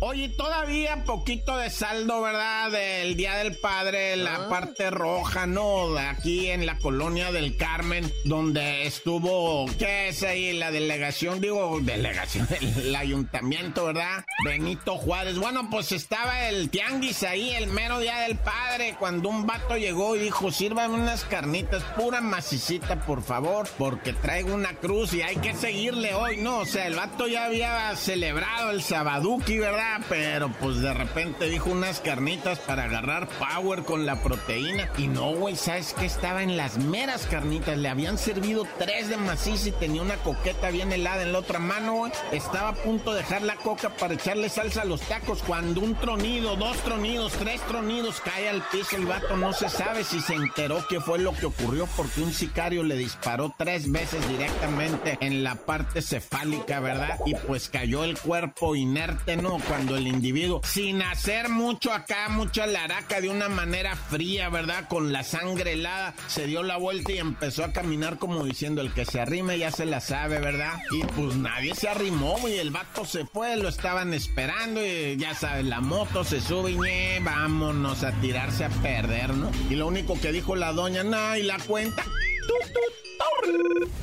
Oye, 0.02 0.30
todavía 0.30 1.04
poquito 1.04 1.58
de 1.58 1.70
saldo, 1.70 2.22
¿verdad? 2.22 2.72
Del 2.72 3.16
Día 3.16 3.36
del 3.36 3.58
Padre, 3.58 4.16
la 4.16 4.46
ah. 4.46 4.50
parte 4.50 4.90
roja, 4.92 5.39
aquí 5.42 6.50
en 6.50 6.66
la 6.66 6.78
colonia 6.80 7.32
del 7.32 7.56
Carmen, 7.56 8.12
donde 8.26 8.86
estuvo, 8.86 9.68
¿qué 9.78 10.10
es 10.10 10.22
ahí? 10.24 10.52
La 10.52 10.70
delegación, 10.70 11.40
digo, 11.40 11.80
delegación, 11.82 12.46
el 12.62 12.94
ayuntamiento, 12.94 13.86
¿verdad? 13.86 14.26
Benito 14.44 14.98
Juárez. 14.98 15.38
Bueno, 15.38 15.70
pues 15.70 15.94
estaba 15.94 16.50
el 16.50 16.70
tianguis 16.70 17.24
ahí, 17.24 17.52
el 17.52 17.68
mero 17.68 18.00
Día 18.00 18.20
del 18.20 18.36
Padre, 18.36 18.98
cuando 19.00 19.30
un 19.30 19.48
vato 19.48 19.78
llegó 19.78 20.18
y 20.18 20.20
dijo, 20.20 20.52
sírvame 20.52 20.96
unas 20.96 21.24
carnitas, 21.24 21.84
pura 21.96 22.20
macicita, 22.20 23.00
por 23.06 23.24
favor, 23.24 23.70
porque 23.78 24.12
traigo 24.12 24.54
una 24.54 24.74
cruz 24.74 25.14
y 25.14 25.22
hay 25.22 25.38
que 25.38 25.54
seguirle 25.54 26.14
hoy, 26.16 26.36
¿no? 26.36 26.60
O 26.60 26.66
sea, 26.66 26.86
el 26.86 26.96
vato 26.96 27.28
ya 27.28 27.46
había 27.46 27.96
celebrado 27.96 28.72
el 28.72 28.82
sabaduki, 28.82 29.58
¿verdad? 29.58 30.02
Pero 30.10 30.52
pues 30.60 30.82
de 30.82 30.94
repente 30.94 31.46
dijo 31.46 31.70
unas 31.70 32.02
carnitas 32.02 32.60
para 32.60 32.84
agarrar 32.84 33.30
power 33.30 33.84
con 33.84 34.06
la 34.06 34.22
proteína. 34.22 34.90
Y 34.98 35.08
no, 35.08 35.19
güey, 35.28 35.56
¿sabes 35.56 35.94
qué? 35.94 36.06
Estaba 36.06 36.44
en 36.44 36.58
las 36.58 36.78
meras 36.78 37.28
carnitas. 37.28 37.78
Le 37.78 37.90
habían 37.90 38.18
servido 38.18 38.66
tres 38.78 39.10
de 39.10 39.18
maciza 39.18 39.70
y 39.70 39.72
tenía 39.74 40.02
una 40.02 40.18
coqueta 40.18 40.70
bien 40.72 40.92
helada 40.92 41.24
en 41.24 41.32
la 41.32 41.40
otra 41.40 41.60
mano, 41.60 41.94
güey. 41.96 42.12
Estaba 42.32 42.70
a 42.70 42.76
punto 42.76 43.14
de 43.14 43.20
dejar 43.20 43.42
la 43.42 43.56
coca 43.56 43.90
para 43.90 44.14
echarle 44.14 44.50
salsa 44.50 44.82
a 44.82 44.86
los 44.86 45.02
tacos 45.02 45.44
cuando 45.44 45.82
un 45.82 45.96
tronido, 45.96 46.56
dos 46.56 46.78
tronidos, 46.78 47.34
tres 47.34 47.62
tronidos 47.62 48.22
cae 48.22 48.50
al 48.50 48.62
piso. 48.70 48.96
El 48.96 49.06
vato 49.06 49.38
no 49.38 49.54
se 49.54 49.70
sabe 49.70 50.04
si 50.04 50.22
se 50.22 50.34
enteró 50.34 50.86
que 50.88 51.00
fue 51.00 51.20
lo 51.20 51.34
que 51.34 51.46
ocurrió 51.46 51.88
porque 51.96 52.22
un 52.22 52.34
sicario 52.34 52.84
le 52.84 52.96
disparó 52.96 53.54
tres 53.58 53.92
veces 53.92 54.28
directamente 54.28 55.18
en 55.22 55.44
la 55.44 55.56
parte 55.56 56.02
cefálica, 56.02 56.80
¿verdad? 56.80 57.20
Y 57.26 57.36
pues 57.36 57.70
cayó 57.70 58.04
el 58.04 58.18
cuerpo 58.18 58.76
inerte, 58.76 59.38
¿no? 59.38 59.58
Cuando 59.68 59.96
el 59.96 60.08
individuo, 60.08 60.62
sin 60.64 61.02
hacer 61.02 61.50
mucho 61.50 61.92
acá, 61.92 62.30
mucha 62.30 62.66
laraca, 62.66 63.22
de 63.22 63.30
una 63.30 63.50
manera 63.50 63.96
fría, 63.96 64.50
¿verdad? 64.50 64.88
Con 64.88 65.09
la 65.12 65.24
sangre 65.24 65.74
helada, 65.74 66.14
se 66.28 66.46
dio 66.48 66.64
la 66.64 66.78
vuelta 66.78 67.12
y 67.12 67.18
empezó 67.18 67.64
a 67.64 67.74
caminar 67.74 68.18
como 68.18 68.44
diciendo, 68.46 68.82
el 68.82 68.94
que 68.94 69.06
se 69.06 69.20
arrime 69.20 69.58
ya 69.58 69.72
se 69.72 69.86
la 69.86 70.00
sabe, 70.00 70.40
¿verdad? 70.40 70.80
Y 70.92 71.04
pues 71.06 71.36
nadie 71.36 71.76
se 71.76 71.90
arrimó, 71.90 72.38
y 72.48 72.54
el 72.54 72.72
vato 72.72 73.06
se 73.06 73.26
fue, 73.26 73.58
lo 73.58 73.70
estaban 73.70 74.14
esperando 74.14 74.86
y 74.86 75.18
ya 75.18 75.34
sabes, 75.36 75.66
la 75.66 75.82
moto 75.82 76.24
se 76.24 76.42
sube 76.42 76.72
y 76.72 77.24
vámonos 77.24 78.04
a 78.04 78.12
tirarse 78.22 78.66
a 78.66 78.70
perder, 78.70 79.34
¿no? 79.34 79.52
Y 79.70 79.76
lo 79.76 79.88
único 79.88 80.20
que 80.20 80.32
dijo 80.32 80.56
la 80.56 80.72
doña, 80.72 81.04
no, 81.04 81.36
y 81.36 81.44
la 81.44 81.58
cuenta. 81.60 82.04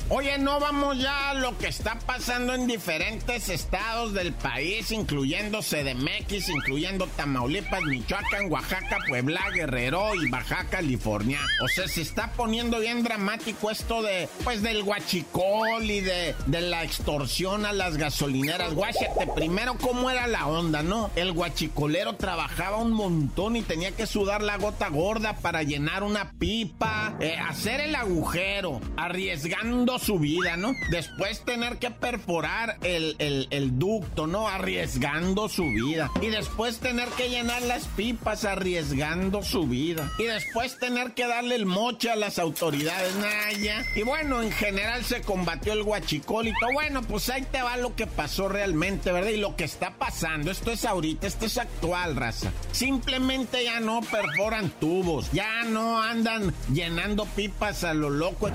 Oye, 0.09 0.37
no 0.37 0.57
vamos 0.59 0.97
ya 0.99 1.31
a 1.31 1.33
lo 1.33 1.57
que 1.57 1.67
está 1.67 1.99
pasando 1.99 2.53
en 2.53 2.65
diferentes 2.65 3.49
estados 3.49 4.13
del 4.13 4.31
país, 4.31 4.91
incluyendo 4.91 5.59
CDMX, 5.59 6.47
incluyendo 6.47 7.07
Tamaulipas, 7.17 7.83
Michoacán, 7.83 8.49
Oaxaca, 8.49 8.99
Puebla, 9.09 9.41
Guerrero 9.53 10.15
y 10.15 10.29
Baja 10.29 10.65
California. 10.69 11.41
O 11.61 11.67
sea, 11.67 11.89
se 11.89 12.01
está 12.01 12.31
poniendo 12.31 12.79
bien 12.79 13.03
dramático 13.03 13.69
esto 13.69 14.01
de, 14.01 14.29
pues, 14.45 14.61
del 14.61 14.83
guachicol 14.83 15.83
y 15.83 15.99
de, 15.99 16.35
de 16.45 16.61
la 16.61 16.85
extorsión 16.85 17.65
a 17.65 17.73
las 17.73 17.97
gasolineras. 17.97 18.73
Guáchate, 18.73 19.27
primero, 19.35 19.75
¿cómo 19.75 20.09
era 20.09 20.25
la 20.27 20.47
onda, 20.47 20.83
no? 20.83 21.11
El 21.17 21.33
guachicolero 21.33 22.15
trabajaba 22.15 22.77
un 22.77 22.93
montón 22.93 23.57
y 23.57 23.61
tenía 23.61 23.91
que 23.91 24.07
sudar 24.07 24.41
la 24.41 24.57
gota 24.57 24.87
gorda 24.87 25.33
para 25.33 25.63
llenar 25.63 26.03
una 26.03 26.31
pipa, 26.31 27.17
eh, 27.19 27.37
hacer 27.37 27.81
el 27.81 27.95
agujero, 27.95 28.79
arriesgando 29.07 29.99
su 29.99 30.19
vida, 30.19 30.57
¿no? 30.57 30.73
Después 30.91 31.43
tener 31.45 31.77
que 31.77 31.91
perforar 31.91 32.77
el, 32.83 33.15
el, 33.49 33.79
ducto, 33.79 34.27
¿no? 34.27 34.47
Arriesgando 34.47 35.47
su 35.47 35.63
vida. 35.63 36.11
Y 36.21 36.27
después 36.27 36.79
tener 36.79 37.07
que 37.09 37.29
llenar 37.29 37.61
las 37.61 37.85
pipas, 37.87 38.43
arriesgando 38.43 39.43
su 39.43 39.65
vida. 39.65 40.11
Y 40.19 40.23
después 40.23 40.77
tener 40.77 41.13
que 41.13 41.25
darle 41.25 41.55
el 41.55 41.65
moche 41.65 42.11
a 42.11 42.15
las 42.15 42.37
autoridades, 42.37 43.15
Naya. 43.15 43.85
Y 43.95 44.03
bueno, 44.03 44.41
en 44.41 44.51
general 44.51 45.05
se 45.05 45.21
combatió 45.21 45.73
el 45.73 45.83
guachicólito. 45.83 46.67
Bueno, 46.73 47.01
pues 47.01 47.29
ahí 47.29 47.43
te 47.49 47.61
va 47.61 47.77
lo 47.77 47.95
que 47.95 48.07
pasó 48.07 48.49
realmente, 48.49 49.11
¿verdad? 49.11 49.29
Y 49.29 49.37
lo 49.37 49.55
que 49.55 49.63
está 49.63 49.91
pasando. 49.91 50.51
Esto 50.51 50.71
es 50.71 50.83
ahorita, 50.83 51.27
esto 51.27 51.45
es 51.45 51.57
actual, 51.57 52.15
raza. 52.15 52.51
Simplemente 52.71 53.63
ya 53.63 53.79
no 53.79 54.01
perforan 54.01 54.69
tubos, 54.79 55.31
ya 55.31 55.63
no 55.63 56.01
andan 56.01 56.53
llenando 56.73 57.25
pipas 57.25 57.83
a 57.83 57.93
lo 57.93 58.09
loco 58.09 58.47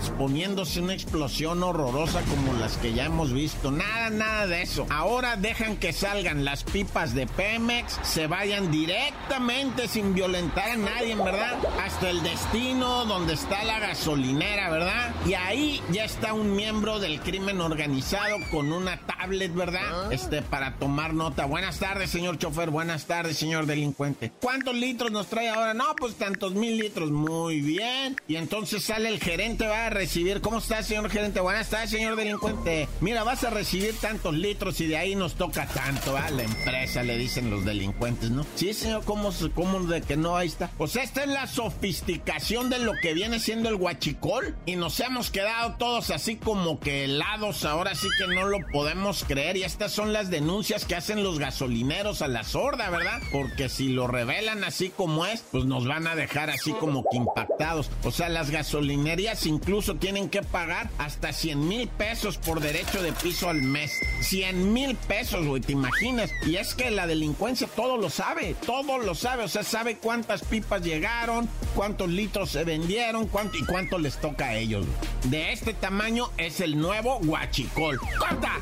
una 0.47 0.93
explosión 0.93 1.63
horrorosa 1.63 2.21
como 2.23 2.53
las 2.55 2.77
que 2.79 2.93
ya 2.93 3.05
hemos 3.05 3.33
visto. 3.33 3.71
Nada, 3.71 4.11
nada 4.11 4.47
de 4.49 4.63
eso. 4.63 4.87
Ahora 4.91 5.37
dejan 5.37 5.77
que 5.77 5.93
salgan 5.93 6.45
las 6.45 6.65
pipas 6.65 7.15
de 7.15 7.27
Pemex, 7.29 8.01
se 8.03 8.27
vayan 8.27 8.71
directamente 8.71 9.87
sin 9.87 10.15
violentar 10.15 10.71
a 10.71 10.77
nadie, 10.77 11.15
¿verdad? 11.15 11.59
Hasta 11.85 12.11
el 12.11 12.23
destino 12.25 13.05
donde 13.05 13.35
está 13.35 13.63
la 13.63 13.79
gasolinera, 13.79 14.69
¿verdad? 14.71 15.15
Y 15.27 15.35
ahí 15.35 15.81
ya 15.93 16.05
está 16.05 16.33
un 16.33 16.57
miembro 16.57 16.99
del 16.99 17.21
crimen 17.21 17.61
organizado 17.61 18.37
con 18.51 18.73
una 18.73 18.99
tablet, 18.99 19.55
¿verdad? 19.55 20.07
Ah. 20.07 20.09
Este, 20.11 20.43
para 20.43 20.75
tomar 20.75 21.15
nota. 21.15 21.45
Buenas 21.47 21.79
tardes, 21.79 22.11
señor 22.11 22.39
chofer. 22.39 22.71
Buenas 22.71 23.07
tardes, 23.07 23.39
señor 23.39 23.67
delincuente. 23.67 24.33
¿Cuántos 24.41 24.75
litros 24.75 25.13
nos 25.13 25.29
trae 25.29 25.49
ahora? 25.49 25.73
No, 25.73 25.95
pues 25.97 26.17
tantos 26.17 26.53
mil 26.55 26.79
litros. 26.79 27.13
Muy 27.13 27.61
bien. 27.61 28.17
Y 28.27 28.37
entonces 28.37 28.83
sale 28.83 29.09
el 29.09 29.21
gerente, 29.21 29.67
va 29.67 29.87
a 29.87 29.91
recibir. 29.91 30.32
¿Cómo 30.41 30.59
está, 30.59 30.83
señor 30.83 31.11
gerente? 31.11 31.41
Buenas 31.41 31.69
tardes, 31.69 31.91
señor 31.91 32.17
delincuente. 32.17 32.89
Mira, 33.01 33.23
vas 33.23 33.45
a 33.45 33.51
recibir 33.51 33.95
tantos 34.01 34.35
litros 34.35 34.81
y 34.81 34.87
de 34.87 34.97
ahí 34.97 35.15
nos 35.15 35.35
toca 35.35 35.67
tanto, 35.67 36.17
¿ah? 36.17 36.31
La 36.31 36.45
empresa, 36.45 37.03
le 37.03 37.19
dicen 37.19 37.51
los 37.51 37.65
delincuentes, 37.65 38.31
¿no? 38.31 38.47
Sí, 38.55 38.73
señor, 38.73 39.05
¿cómo, 39.05 39.31
cómo 39.55 39.81
de 39.81 40.01
que 40.01 40.17
no? 40.17 40.37
Ahí 40.37 40.49
está. 40.49 40.71
Pues 40.79 40.97
esta 40.97 41.25
es 41.25 41.29
la 41.29 41.47
sofisticación 41.47 42.71
de 42.71 42.79
lo 42.79 42.93
que 43.03 43.13
viene 43.15 43.41
siendo 43.41 43.69
el 43.69 43.77
guachicol. 43.77 44.57
Y 44.65 44.77
nos 44.77 44.99
hemos 45.01 45.31
quedado 45.31 45.75
todos 45.75 46.11
así 46.11 46.37
como 46.37 46.81
que 46.81 47.05
helados. 47.05 47.65
Ahora 47.65 47.95
sí 47.95 48.07
que 48.19 48.35
no 48.35 48.47
lo 48.47 48.59
podemos 48.73 49.25
creer. 49.25 49.57
Y 49.57 49.65
estas 49.65 49.93
son 49.93 50.13
las 50.13 50.31
denuncias 50.31 50.85
que 50.85 50.95
hacen 50.95 51.23
los 51.23 51.39
gasolineros 51.39 52.23
a 52.23 52.29
la 52.29 52.45
sorda, 52.45 52.89
¿verdad? 52.91 53.21
Porque 53.33 53.69
si 53.69 53.89
lo 53.89 54.07
revelan 54.07 54.65
así 54.65 54.91
como 54.91 55.27
es, 55.27 55.43
pues 55.51 55.65
nos 55.65 55.87
van 55.87 56.07
a 56.07 56.15
dejar 56.15 56.49
así 56.49 56.73
como 56.73 57.05
que 57.11 57.17
impactados. 57.17 57.91
O 58.05 58.11
sea, 58.11 58.29
las 58.29 58.51
gasolinerías 58.51 59.47
incluso 59.47 59.97
tienen 59.97 60.22
que 60.29 60.43
pagar 60.43 60.91
hasta 60.99 61.33
100 61.33 61.69
mil 61.69 61.89
pesos 61.89 62.39
por 62.39 62.61
derecho 62.61 63.03
de 63.03 63.13
piso 63.13 63.49
al 63.49 63.63
mes. 63.63 63.99
100 64.21 64.73
mil 64.73 64.97
pesos, 64.97 65.47
güey, 65.47 65.63
¿te 65.63 65.73
imaginas? 65.73 66.31
Y 66.47 66.57
es 66.57 66.75
que 66.75 66.91
la 66.91 67.07
delincuencia 67.07 67.67
todo 67.67 67.97
lo 67.97 68.11
sabe, 68.11 68.55
todo 68.67 68.99
lo 68.99 69.15
sabe. 69.15 69.45
O 69.45 69.49
sea, 69.49 69.63
sabe 69.63 69.97
cuántas 69.97 70.43
pipas 70.43 70.83
llegaron, 70.83 71.49
cuántos 71.75 72.09
litros 72.09 72.51
se 72.51 72.65
vendieron, 72.65 73.27
cuánto 73.27 73.59
y 73.59 73.65
cuánto 73.65 73.99
les 73.99 74.21
toca 74.21 74.47
a 74.47 74.55
ellos. 74.57 74.87
De 75.25 75.53
este 75.53 75.75
tamaño 75.75 76.31
es 76.37 76.61
el 76.61 76.79
nuevo 76.79 77.19
guachicol. 77.21 77.99
¡Corta! 78.19 78.59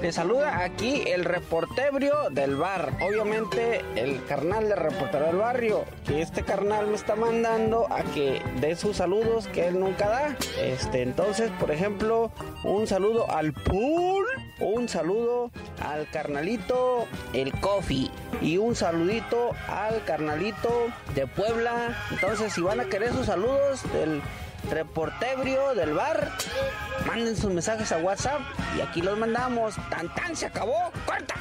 Le 0.00 0.10
saluda 0.10 0.64
aquí 0.64 1.02
el 1.06 1.26
reportebrio 1.26 2.30
del 2.30 2.56
bar. 2.56 2.96
Obviamente, 3.02 3.84
el 3.96 4.24
carnal 4.24 4.68
de 4.68 4.76
reportero 4.76 5.26
del 5.26 5.36
barrio. 5.36 5.84
Que 6.06 6.22
este 6.22 6.44
carnal 6.44 6.86
me 6.86 6.94
está 6.94 7.14
mandando 7.14 7.92
a 7.92 8.02
que 8.04 8.40
dé 8.62 8.74
sus 8.74 8.96
saludos 8.96 9.48
que 9.48 9.66
él 9.66 9.78
nunca 9.78 10.08
da. 10.08 10.36
Este, 10.58 11.02
entonces, 11.02 11.50
por 11.60 11.72
ejemplo, 11.72 12.32
un 12.64 12.86
saludo 12.86 13.30
al 13.30 13.52
pool. 13.52 14.24
Un 14.60 14.88
saludo 14.88 15.50
al 15.82 16.08
carnalito 16.10 17.06
el 17.34 17.52
coffee. 17.60 18.10
Y 18.40 18.56
un 18.58 18.74
saludito 18.74 19.52
al 19.68 20.04
carnalito 20.04 20.86
de 21.14 21.26
Puebla. 21.26 21.96
Entonces, 22.10 22.52
si 22.52 22.60
van 22.60 22.80
a 22.80 22.84
querer 22.84 23.12
sus 23.12 23.26
saludos 23.26 23.82
del 23.92 24.22
reportebrio 24.70 25.74
del 25.74 25.94
bar, 25.94 26.32
manden 27.06 27.36
sus 27.36 27.52
mensajes 27.52 27.92
a 27.92 27.98
WhatsApp 27.98 28.40
y 28.76 28.80
aquí 28.80 29.02
los 29.02 29.18
mandamos. 29.18 29.74
Tan 29.90 30.12
tan 30.14 30.34
se 30.34 30.46
acabó, 30.46 30.92
corta. 31.06 31.34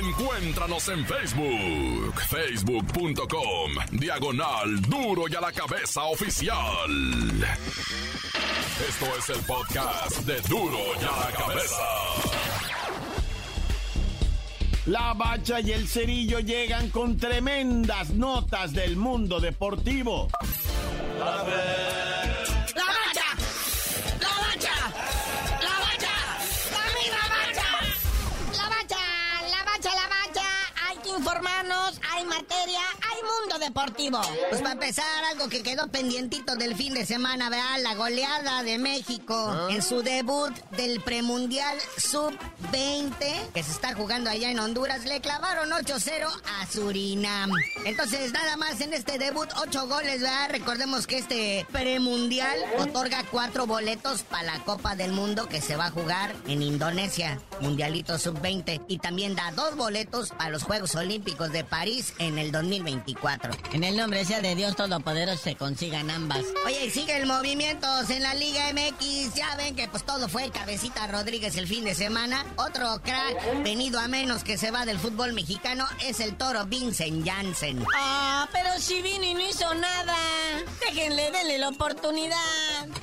Encuéntranos 0.00 0.88
en 0.88 1.04
Facebook, 1.06 2.20
facebook.com, 2.28 3.72
diagonal 3.92 4.80
duro 4.82 5.24
y 5.28 5.34
a 5.34 5.40
la 5.40 5.52
cabeza 5.52 6.04
oficial. 6.04 6.90
Esto 8.88 9.06
es 9.18 9.28
el 9.30 9.44
podcast 9.44 10.18
de 10.20 10.40
duro 10.48 10.78
y 11.00 11.04
a 11.04 11.30
la 11.30 11.36
cabeza. 11.36 12.63
La 14.86 15.14
Bacha 15.14 15.60
y 15.60 15.72
el 15.72 15.88
Cerillo 15.88 16.40
llegan 16.40 16.90
con 16.90 17.16
tremendas 17.16 18.10
notas 18.10 18.74
del 18.74 18.96
mundo 18.96 19.40
deportivo. 19.40 20.28
¡La 21.18 21.42
deportivo. 33.64 34.20
Pues 34.50 34.60
para 34.60 34.72
empezar, 34.72 35.04
algo 35.32 35.48
que 35.48 35.62
quedó 35.62 35.88
pendientito 35.88 36.56
del 36.56 36.74
fin 36.74 36.94
de 36.94 37.06
semana, 37.06 37.48
¿verdad? 37.48 37.80
La 37.80 37.94
goleada 37.94 38.62
de 38.62 38.78
México 38.78 39.34
ah. 39.36 39.68
en 39.70 39.82
su 39.82 40.02
debut 40.02 40.52
del 40.76 41.00
premundial 41.00 41.78
sub-20 41.96 43.52
que 43.52 43.62
se 43.62 43.70
está 43.70 43.94
jugando 43.94 44.30
allá 44.30 44.50
en 44.50 44.58
Honduras. 44.58 45.04
Le 45.04 45.20
clavaron 45.20 45.70
8-0 45.70 46.28
a 46.60 46.66
Surinam. 46.66 47.50
Entonces, 47.84 48.32
nada 48.32 48.56
más 48.56 48.80
en 48.80 48.92
este 48.92 49.18
debut, 49.18 49.48
8 49.56 49.86
goles, 49.88 50.20
¿verdad? 50.20 50.50
Recordemos 50.50 51.06
que 51.06 51.18
este 51.18 51.66
premundial 51.72 52.58
otorga 52.78 53.24
4 53.30 53.66
boletos 53.66 54.22
para 54.22 54.42
la 54.42 54.64
Copa 54.64 54.94
del 54.94 55.12
Mundo 55.12 55.48
que 55.48 55.60
se 55.60 55.76
va 55.76 55.86
a 55.86 55.90
jugar 55.90 56.34
en 56.46 56.62
Indonesia, 56.62 57.40
Mundialito 57.60 58.18
sub-20. 58.18 58.84
Y 58.88 58.98
también 58.98 59.34
da 59.34 59.52
2 59.52 59.76
boletos 59.76 60.30
para 60.30 60.50
los 60.50 60.64
Juegos 60.64 60.94
Olímpicos 60.94 61.50
de 61.50 61.64
París 61.64 62.12
en 62.18 62.38
el 62.38 62.52
2024. 62.52 63.53
En 63.72 63.84
el 63.84 63.96
nombre 63.96 64.24
sea 64.24 64.40
de 64.40 64.54
Dios 64.54 64.76
Todopoderoso 64.76 65.42
se 65.42 65.56
consigan 65.56 66.10
ambas. 66.10 66.44
Oye, 66.64 66.90
sigue 66.90 67.16
el 67.16 67.26
movimiento 67.26 67.86
en 68.08 68.22
la 68.22 68.34
Liga 68.34 68.72
MX. 68.72 69.34
Ya 69.34 69.56
ven 69.56 69.74
que 69.74 69.88
pues 69.88 70.04
todo 70.04 70.28
fue 70.28 70.50
Cabecita 70.50 71.06
Rodríguez 71.06 71.56
el 71.56 71.66
fin 71.66 71.84
de 71.84 71.94
semana. 71.94 72.44
Otro 72.56 73.00
crack 73.02 73.62
venido 73.62 73.98
a 73.98 74.08
menos 74.08 74.44
que 74.44 74.58
se 74.58 74.70
va 74.70 74.84
del 74.84 74.98
fútbol 74.98 75.32
mexicano 75.32 75.86
es 76.04 76.20
el 76.20 76.36
toro 76.36 76.66
Vincent 76.66 77.26
Janssen. 77.26 77.84
Ah, 77.96 78.48
pero 78.52 78.78
si 78.78 79.02
vino 79.02 79.24
y 79.24 79.34
no 79.34 79.40
hizo 79.40 79.74
nada. 79.74 80.16
Déjenle, 80.80 81.30
denle 81.30 81.58
la 81.58 81.68
oportunidad. 81.68 82.36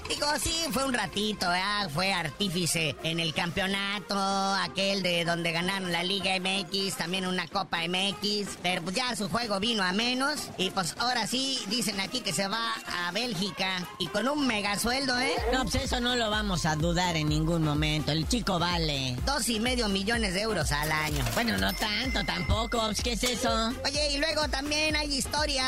Digo, 0.07 0.27
sí, 0.41 0.55
fue 0.71 0.85
un 0.85 0.93
ratito, 0.93 1.53
¿eh? 1.53 1.89
Fue 1.93 2.13
artífice 2.13 2.95
en 3.03 3.19
el 3.19 3.33
campeonato, 3.33 4.15
aquel 4.55 5.03
de 5.03 5.25
donde 5.25 5.51
ganaron 5.51 5.91
la 5.91 6.03
Liga 6.03 6.31
MX, 6.39 6.97
también 6.97 7.25
una 7.25 7.47
Copa 7.47 7.79
MX. 7.87 8.57
Pero 8.61 8.81
pues 8.83 8.95
ya 8.95 9.15
su 9.15 9.29
juego 9.29 9.59
vino 9.59 9.83
a 9.83 9.91
menos 9.91 10.40
y 10.57 10.69
pues 10.71 10.95
ahora 10.99 11.27
sí, 11.27 11.59
dicen 11.67 11.99
aquí 11.99 12.21
que 12.21 12.33
se 12.33 12.47
va 12.47 12.73
a 12.87 13.11
Bélgica 13.11 13.87
y 13.99 14.07
con 14.07 14.27
un 14.27 14.45
mega 14.45 14.77
sueldo, 14.77 15.17
¿eh? 15.19 15.35
No, 15.53 15.63
pues 15.63 15.75
eso 15.75 15.99
no 15.99 16.15
lo 16.15 16.29
vamos 16.29 16.65
a 16.65 16.75
dudar 16.75 17.15
en 17.15 17.29
ningún 17.29 17.63
momento. 17.63 18.11
El 18.11 18.27
chico 18.27 18.59
vale. 18.59 19.15
Dos 19.25 19.47
y 19.49 19.59
medio 19.59 19.87
millones 19.87 20.33
de 20.33 20.41
euros 20.41 20.71
al 20.71 20.91
año. 20.91 21.23
Bueno, 21.33 21.57
no 21.57 21.71
tanto 21.73 22.23
tampoco. 22.25 22.79
Pues, 22.79 23.01
¿Qué 23.01 23.13
es 23.13 23.23
eso? 23.23 23.71
Oye, 23.85 24.11
y 24.13 24.17
luego 24.17 24.47
también 24.49 24.95
hay 24.95 25.13
historia. 25.13 25.63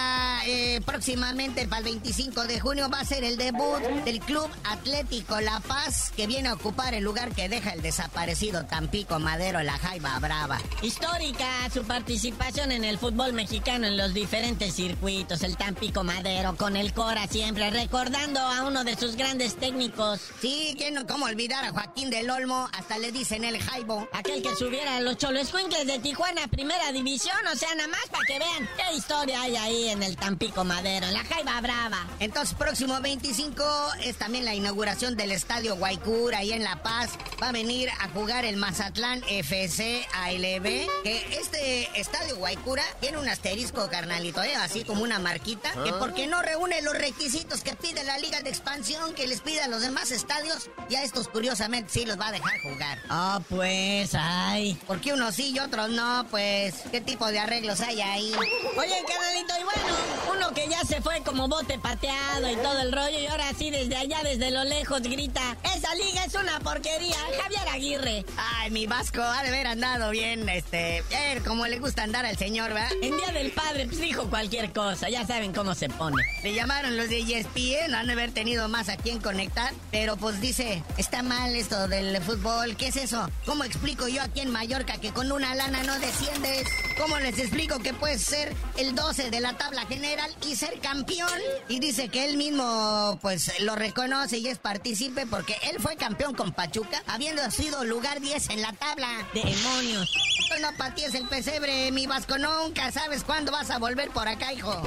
Eh, 0.46 0.82
próximamente, 0.86 1.66
para 1.68 1.80
el 1.80 1.86
25 1.86 2.44
de 2.44 2.60
junio, 2.60 2.90
va 2.90 3.00
a 3.00 3.06
ser 3.06 3.24
el 3.24 3.38
debut 3.38 3.80
del 4.04 4.20
club 4.20 4.34
Club 4.34 4.50
Atlético 4.64 5.40
La 5.42 5.60
Paz, 5.60 6.12
que 6.16 6.26
viene 6.26 6.50
a 6.50 6.56
ocupar 6.56 6.96
el 6.96 7.04
lugar 7.04 7.36
que 7.36 7.48
deja 7.48 7.70
el 7.70 7.84
desaparecido 7.84 8.66
Tampico 8.66 9.20
Madero, 9.20 9.62
la 9.62 9.78
Jaiba 9.78 10.18
Brava. 10.18 10.60
Histórica 10.82 11.46
su 11.72 11.84
participación 11.84 12.72
en 12.72 12.84
el 12.84 12.98
fútbol 12.98 13.34
mexicano 13.34 13.86
en 13.86 13.96
los 13.96 14.16
diferentes 14.16 14.63
circuitos, 14.72 15.44
el 15.44 15.58
Tampico 15.58 16.04
Madero, 16.04 16.56
con 16.56 16.76
el 16.76 16.94
Cora 16.94 17.28
siempre, 17.28 17.70
recordando 17.70 18.40
a 18.40 18.66
uno 18.66 18.84
de 18.84 18.96
sus 18.96 19.16
grandes 19.16 19.56
técnicos. 19.56 20.20
Sí, 20.40 20.76
¿quién 20.78 20.94
no, 20.94 21.06
cómo 21.08 21.26
olvidar 21.26 21.66
a 21.66 21.72
Joaquín 21.72 22.10
del 22.10 22.30
Olmo? 22.30 22.70
Hasta 22.74 22.98
le 22.98 23.12
dicen 23.12 23.44
el 23.44 23.62
Jaibo. 23.62 24.08
Aquel 24.14 24.42
que 24.42 24.56
subiera 24.56 24.98
a 24.98 25.02
los 25.02 25.18
Choloscuincles 25.18 25.88
de 25.88 26.00
Tijuana, 26.00 26.48
primera 26.48 26.92
división, 26.92 27.36
o 27.52 27.56
sea, 27.56 27.74
nada 27.76 27.90
más 27.90 28.08
para 28.12 28.26
que 28.26 28.40
vean 28.40 28.70
qué 28.78 28.96
historia 28.96 29.42
hay 29.42 29.56
ahí 29.56 29.90
en 29.90 30.04
el 30.04 30.16
Tampico 30.16 30.64
Madero, 30.64 31.08
en 31.08 31.14
la 31.14 31.24
Jaiba 31.24 31.60
Brava. 31.62 32.08
Entonces, 32.20 32.56
próximo 32.56 33.00
25 33.02 33.64
es 34.04 34.18
también 34.18 34.46
la 34.46 34.56
inauguración 34.56 35.16
del 35.16 35.32
Estadio 35.32 35.76
Guaycura 35.76 36.40
ahí 36.40 36.54
en 36.54 36.64
La 36.64 36.82
Paz. 36.82 37.12
Va 37.42 37.50
a 37.50 37.52
venir 37.52 37.90
a 38.00 38.10
jugar 38.10 38.46
el 38.46 38.58
Mazatlán 38.58 39.24
FC 39.28 40.06
ALB. 40.14 40.88
Que 41.04 41.38
este 41.40 42.00
Estadio 42.00 42.38
Guaycura 42.38 42.84
tiene 43.00 43.18
un 43.18 43.28
asterisco, 43.28 43.90
carnalito, 43.90 44.42
¿eh? 44.44 44.53
Así 44.62 44.84
como 44.84 45.04
una 45.04 45.20
marquita. 45.20 45.72
Que 45.84 45.90
Ah. 45.90 45.96
porque 46.00 46.28
no 46.28 46.42
reúne 46.42 46.82
los 46.82 46.94
requisitos 46.98 47.62
que 47.62 47.76
pide 47.76 48.04
la 48.04 48.18
Liga 48.18 48.42
de 48.42 48.50
Expansión, 48.50 49.14
que 49.14 49.28
les 49.28 49.42
pide 49.42 49.62
a 49.62 49.68
los 49.68 49.82
demás 49.82 50.12
estadios, 50.12 50.70
y 50.90 50.96
a 50.96 51.04
estos 51.04 51.28
curiosamente 51.28 51.90
sí 51.92 52.06
los 52.06 52.20
va 52.20 52.28
a 52.28 52.32
dejar 52.32 52.60
jugar. 52.62 53.00
Ah, 53.10 53.40
pues, 53.50 54.12
ay. 54.16 54.78
Porque 54.88 55.14
unos 55.14 55.36
sí 55.36 55.52
y 55.56 55.60
otros 55.60 55.90
no, 55.90 56.26
pues, 56.30 56.76
¿qué 56.92 57.02
tipo 57.02 57.28
de 57.28 57.40
arreglos 57.40 57.82
hay 57.82 58.02
ahí? 58.02 58.32
Oye, 58.78 59.04
carnalito, 59.08 59.54
y 59.60 59.64
bueno, 59.64 59.98
uno 60.36 60.54
que 60.54 60.68
ya 60.68 60.82
se 60.84 61.02
fue 61.02 61.22
como 61.24 61.48
bote 61.48 61.78
pateado 61.80 62.50
y 62.50 62.56
todo 62.58 62.80
el 62.82 62.92
rollo, 62.92 63.20
y 63.20 63.26
ahora 63.28 63.52
sí 63.58 63.70
desde 63.72 63.96
allá, 63.96 64.22
desde 64.24 64.52
lo 64.52 64.64
lejos, 64.64 65.02
grita, 65.02 65.58
esa 65.76 65.94
liga 65.96 66.26
es 66.26 66.34
una 66.36 66.60
porquería, 66.60 67.16
Javier 67.42 67.68
Aguirre. 67.70 68.26
Ay, 68.38 68.72
mi 68.72 68.88
Vasco 68.88 69.22
ha 69.22 69.42
de 69.44 69.50
haber 69.50 69.68
andado 69.68 70.10
bien, 70.12 70.48
este, 70.50 71.04
eh, 71.12 71.42
como 71.46 71.66
le 71.68 71.80
gusta 71.80 72.04
andar 72.04 72.26
al 72.26 72.38
señor, 72.38 72.74
¿verdad? 72.74 72.92
En 73.02 73.18
Día 73.18 73.32
del 73.32 73.52
Padre, 73.52 73.86
pues 73.86 74.00
dijo 74.00 74.30
cualquier 74.44 74.74
cosa, 74.74 75.10
ya 75.10 75.26
saben 75.26 75.54
cómo 75.54 75.74
se 75.74 75.88
pone. 75.88 76.22
Le 76.44 76.54
llamaron 76.54 76.98
los 76.98 77.08
de 77.08 77.20
ESPN, 77.20 77.96
han 77.96 78.08
de 78.08 78.12
haber 78.12 78.34
tenido 78.34 78.68
más 78.68 78.90
a 78.90 78.98
quien 78.98 79.22
conectar, 79.22 79.74
pero 79.90 80.18
pues 80.18 80.42
dice, 80.42 80.84
está 80.98 81.24
mal 81.24 81.56
esto 81.56 81.88
del 81.88 82.22
fútbol, 82.22 82.76
¿qué 82.76 82.88
es 82.88 82.98
eso? 82.98 83.30
¿Cómo 83.46 83.64
explico 83.64 84.10
yo 84.10 84.22
aquí 84.22 84.42
en 84.42 84.52
Mallorca 84.52 84.98
que 84.98 85.14
con 85.14 85.32
una 85.32 85.56
lana 85.56 85.84
no 85.84 85.98
desciendes? 85.98 86.68
¿Cómo 86.98 87.18
les 87.20 87.40
explico 87.40 87.80
que 87.80 87.94
puedes 87.94 88.22
ser 88.22 88.54
el 88.78 88.96
12 88.96 89.32
de 89.32 89.40
la 89.40 89.58
tabla 89.58 89.86
general 89.86 90.30
y 90.48 90.56
ser 90.56 90.80
campeón? 90.80 91.40
Y 91.68 91.80
dice 91.80 92.10
que 92.10 92.26
él 92.26 92.38
mismo 92.38 93.18
pues 93.22 93.60
lo 93.62 93.76
reconoce 93.76 94.38
y 94.38 94.48
es 94.48 94.60
partícipe 94.60 95.26
porque 95.26 95.58
él 95.64 95.78
fue 95.80 95.96
campeón 95.96 96.36
con 96.36 96.52
Pachuca, 96.52 97.02
habiendo 97.08 97.50
sido 97.52 97.84
lugar 97.84 98.22
10 98.22 98.50
en 98.50 98.62
la 98.62 98.74
tabla. 98.74 99.08
Demonios. 99.34 100.14
No 100.62 100.72
patees 100.78 101.16
el 101.16 101.28
pesebre, 101.28 101.92
mi 101.92 102.06
Vasco, 102.06 102.38
nunca 102.38 102.92
sabes 102.92 103.24
cuándo 103.24 103.52
vas 103.52 103.72
a 103.72 103.80
volver 103.80 104.10
por 104.12 104.28
acá, 104.28 104.54
hijo. 104.54 104.84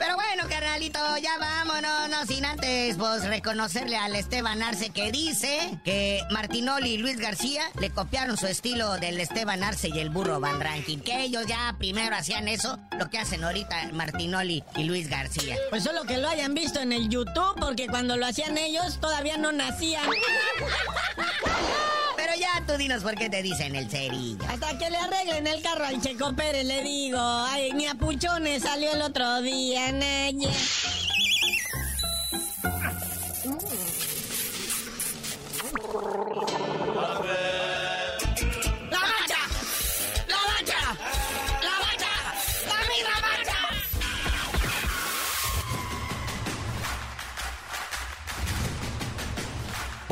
Pero 0.00 0.14
bueno, 0.14 0.44
carnalito, 0.48 0.98
ya 1.18 1.36
vámonos, 1.38 2.08
no 2.08 2.24
sin 2.24 2.46
antes, 2.46 2.96
pues 2.96 3.22
reconocerle 3.26 3.98
al 3.98 4.16
Esteban 4.16 4.62
Arce 4.62 4.88
que 4.88 5.12
dice 5.12 5.78
que 5.84 6.22
Martinoli 6.30 6.92
y 6.92 6.96
Luis 6.96 7.18
García 7.18 7.64
le 7.78 7.90
copiaron 7.90 8.38
su 8.38 8.46
estilo 8.46 8.96
del 8.96 9.20
Esteban 9.20 9.62
Arce 9.62 9.90
y 9.90 9.98
el 9.98 10.08
burro 10.08 10.40
Van 10.40 10.58
Ranking. 10.58 11.00
Que 11.00 11.24
ellos 11.24 11.44
ya 11.46 11.76
primero 11.78 12.16
hacían 12.16 12.48
eso, 12.48 12.78
lo 12.98 13.10
que 13.10 13.18
hacen 13.18 13.44
ahorita 13.44 13.90
Martinoli 13.92 14.64
y 14.74 14.84
Luis 14.84 15.10
García. 15.10 15.56
Pues 15.68 15.84
solo 15.84 16.04
que 16.04 16.16
lo 16.16 16.30
hayan 16.30 16.54
visto 16.54 16.80
en 16.80 16.92
el 16.92 17.10
YouTube, 17.10 17.60
porque 17.60 17.86
cuando 17.86 18.16
lo 18.16 18.24
hacían 18.24 18.56
ellos 18.56 18.98
todavía 19.00 19.36
no 19.36 19.52
nacían. 19.52 20.08
Dinos 22.76 23.02
por 23.02 23.14
qué 23.14 23.28
te 23.28 23.42
dicen 23.42 23.74
el 23.76 23.88
cerillo. 23.90 24.44
Hasta 24.48 24.78
que 24.78 24.90
le 24.90 24.96
arreglen 24.96 25.46
el 25.46 25.62
carro 25.62 25.84
al 25.84 26.00
Checo 26.00 26.34
Pérez, 26.34 26.64
le 26.64 26.82
digo. 26.82 27.18
Ay, 27.20 27.72
ni 27.72 27.86
a 27.86 27.94
Puchones 27.94 28.62
salió 28.62 28.92
el 28.92 29.02
otro 29.02 29.42
día, 29.42 29.92
Naye. 29.92 30.48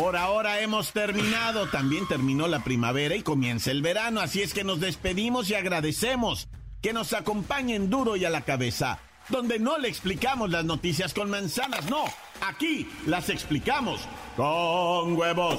Por 0.09 0.17
ahora 0.17 0.63
hemos 0.63 0.93
terminado, 0.93 1.67
también 1.67 2.09
terminó 2.09 2.49
la 2.49 2.65
primavera 2.65 3.15
y 3.15 3.23
comienza 3.23 3.71
el 3.71 3.83
verano, 3.83 4.23
así 4.23 4.41
es 4.41 4.55
que 4.55 4.65
nos 4.65 4.81
despedimos 4.81 5.51
y 5.51 5.55
agradecemos 5.55 6.49
que 6.81 6.95
nos 6.95 7.13
acompañen 7.13 7.91
duro 7.91 8.17
y 8.17 8.25
a 8.25 8.31
la 8.31 8.41
cabeza, 8.41 9.01
donde 9.29 9.59
no 9.59 9.77
le 9.77 9.89
explicamos 9.89 10.49
las 10.49 10.65
noticias 10.65 11.13
con 11.13 11.29
manzanas, 11.29 11.91
no, 11.91 12.05
aquí 12.41 12.89
las 13.05 13.29
explicamos 13.29 14.01
con 14.35 15.15
huevos. 15.15 15.59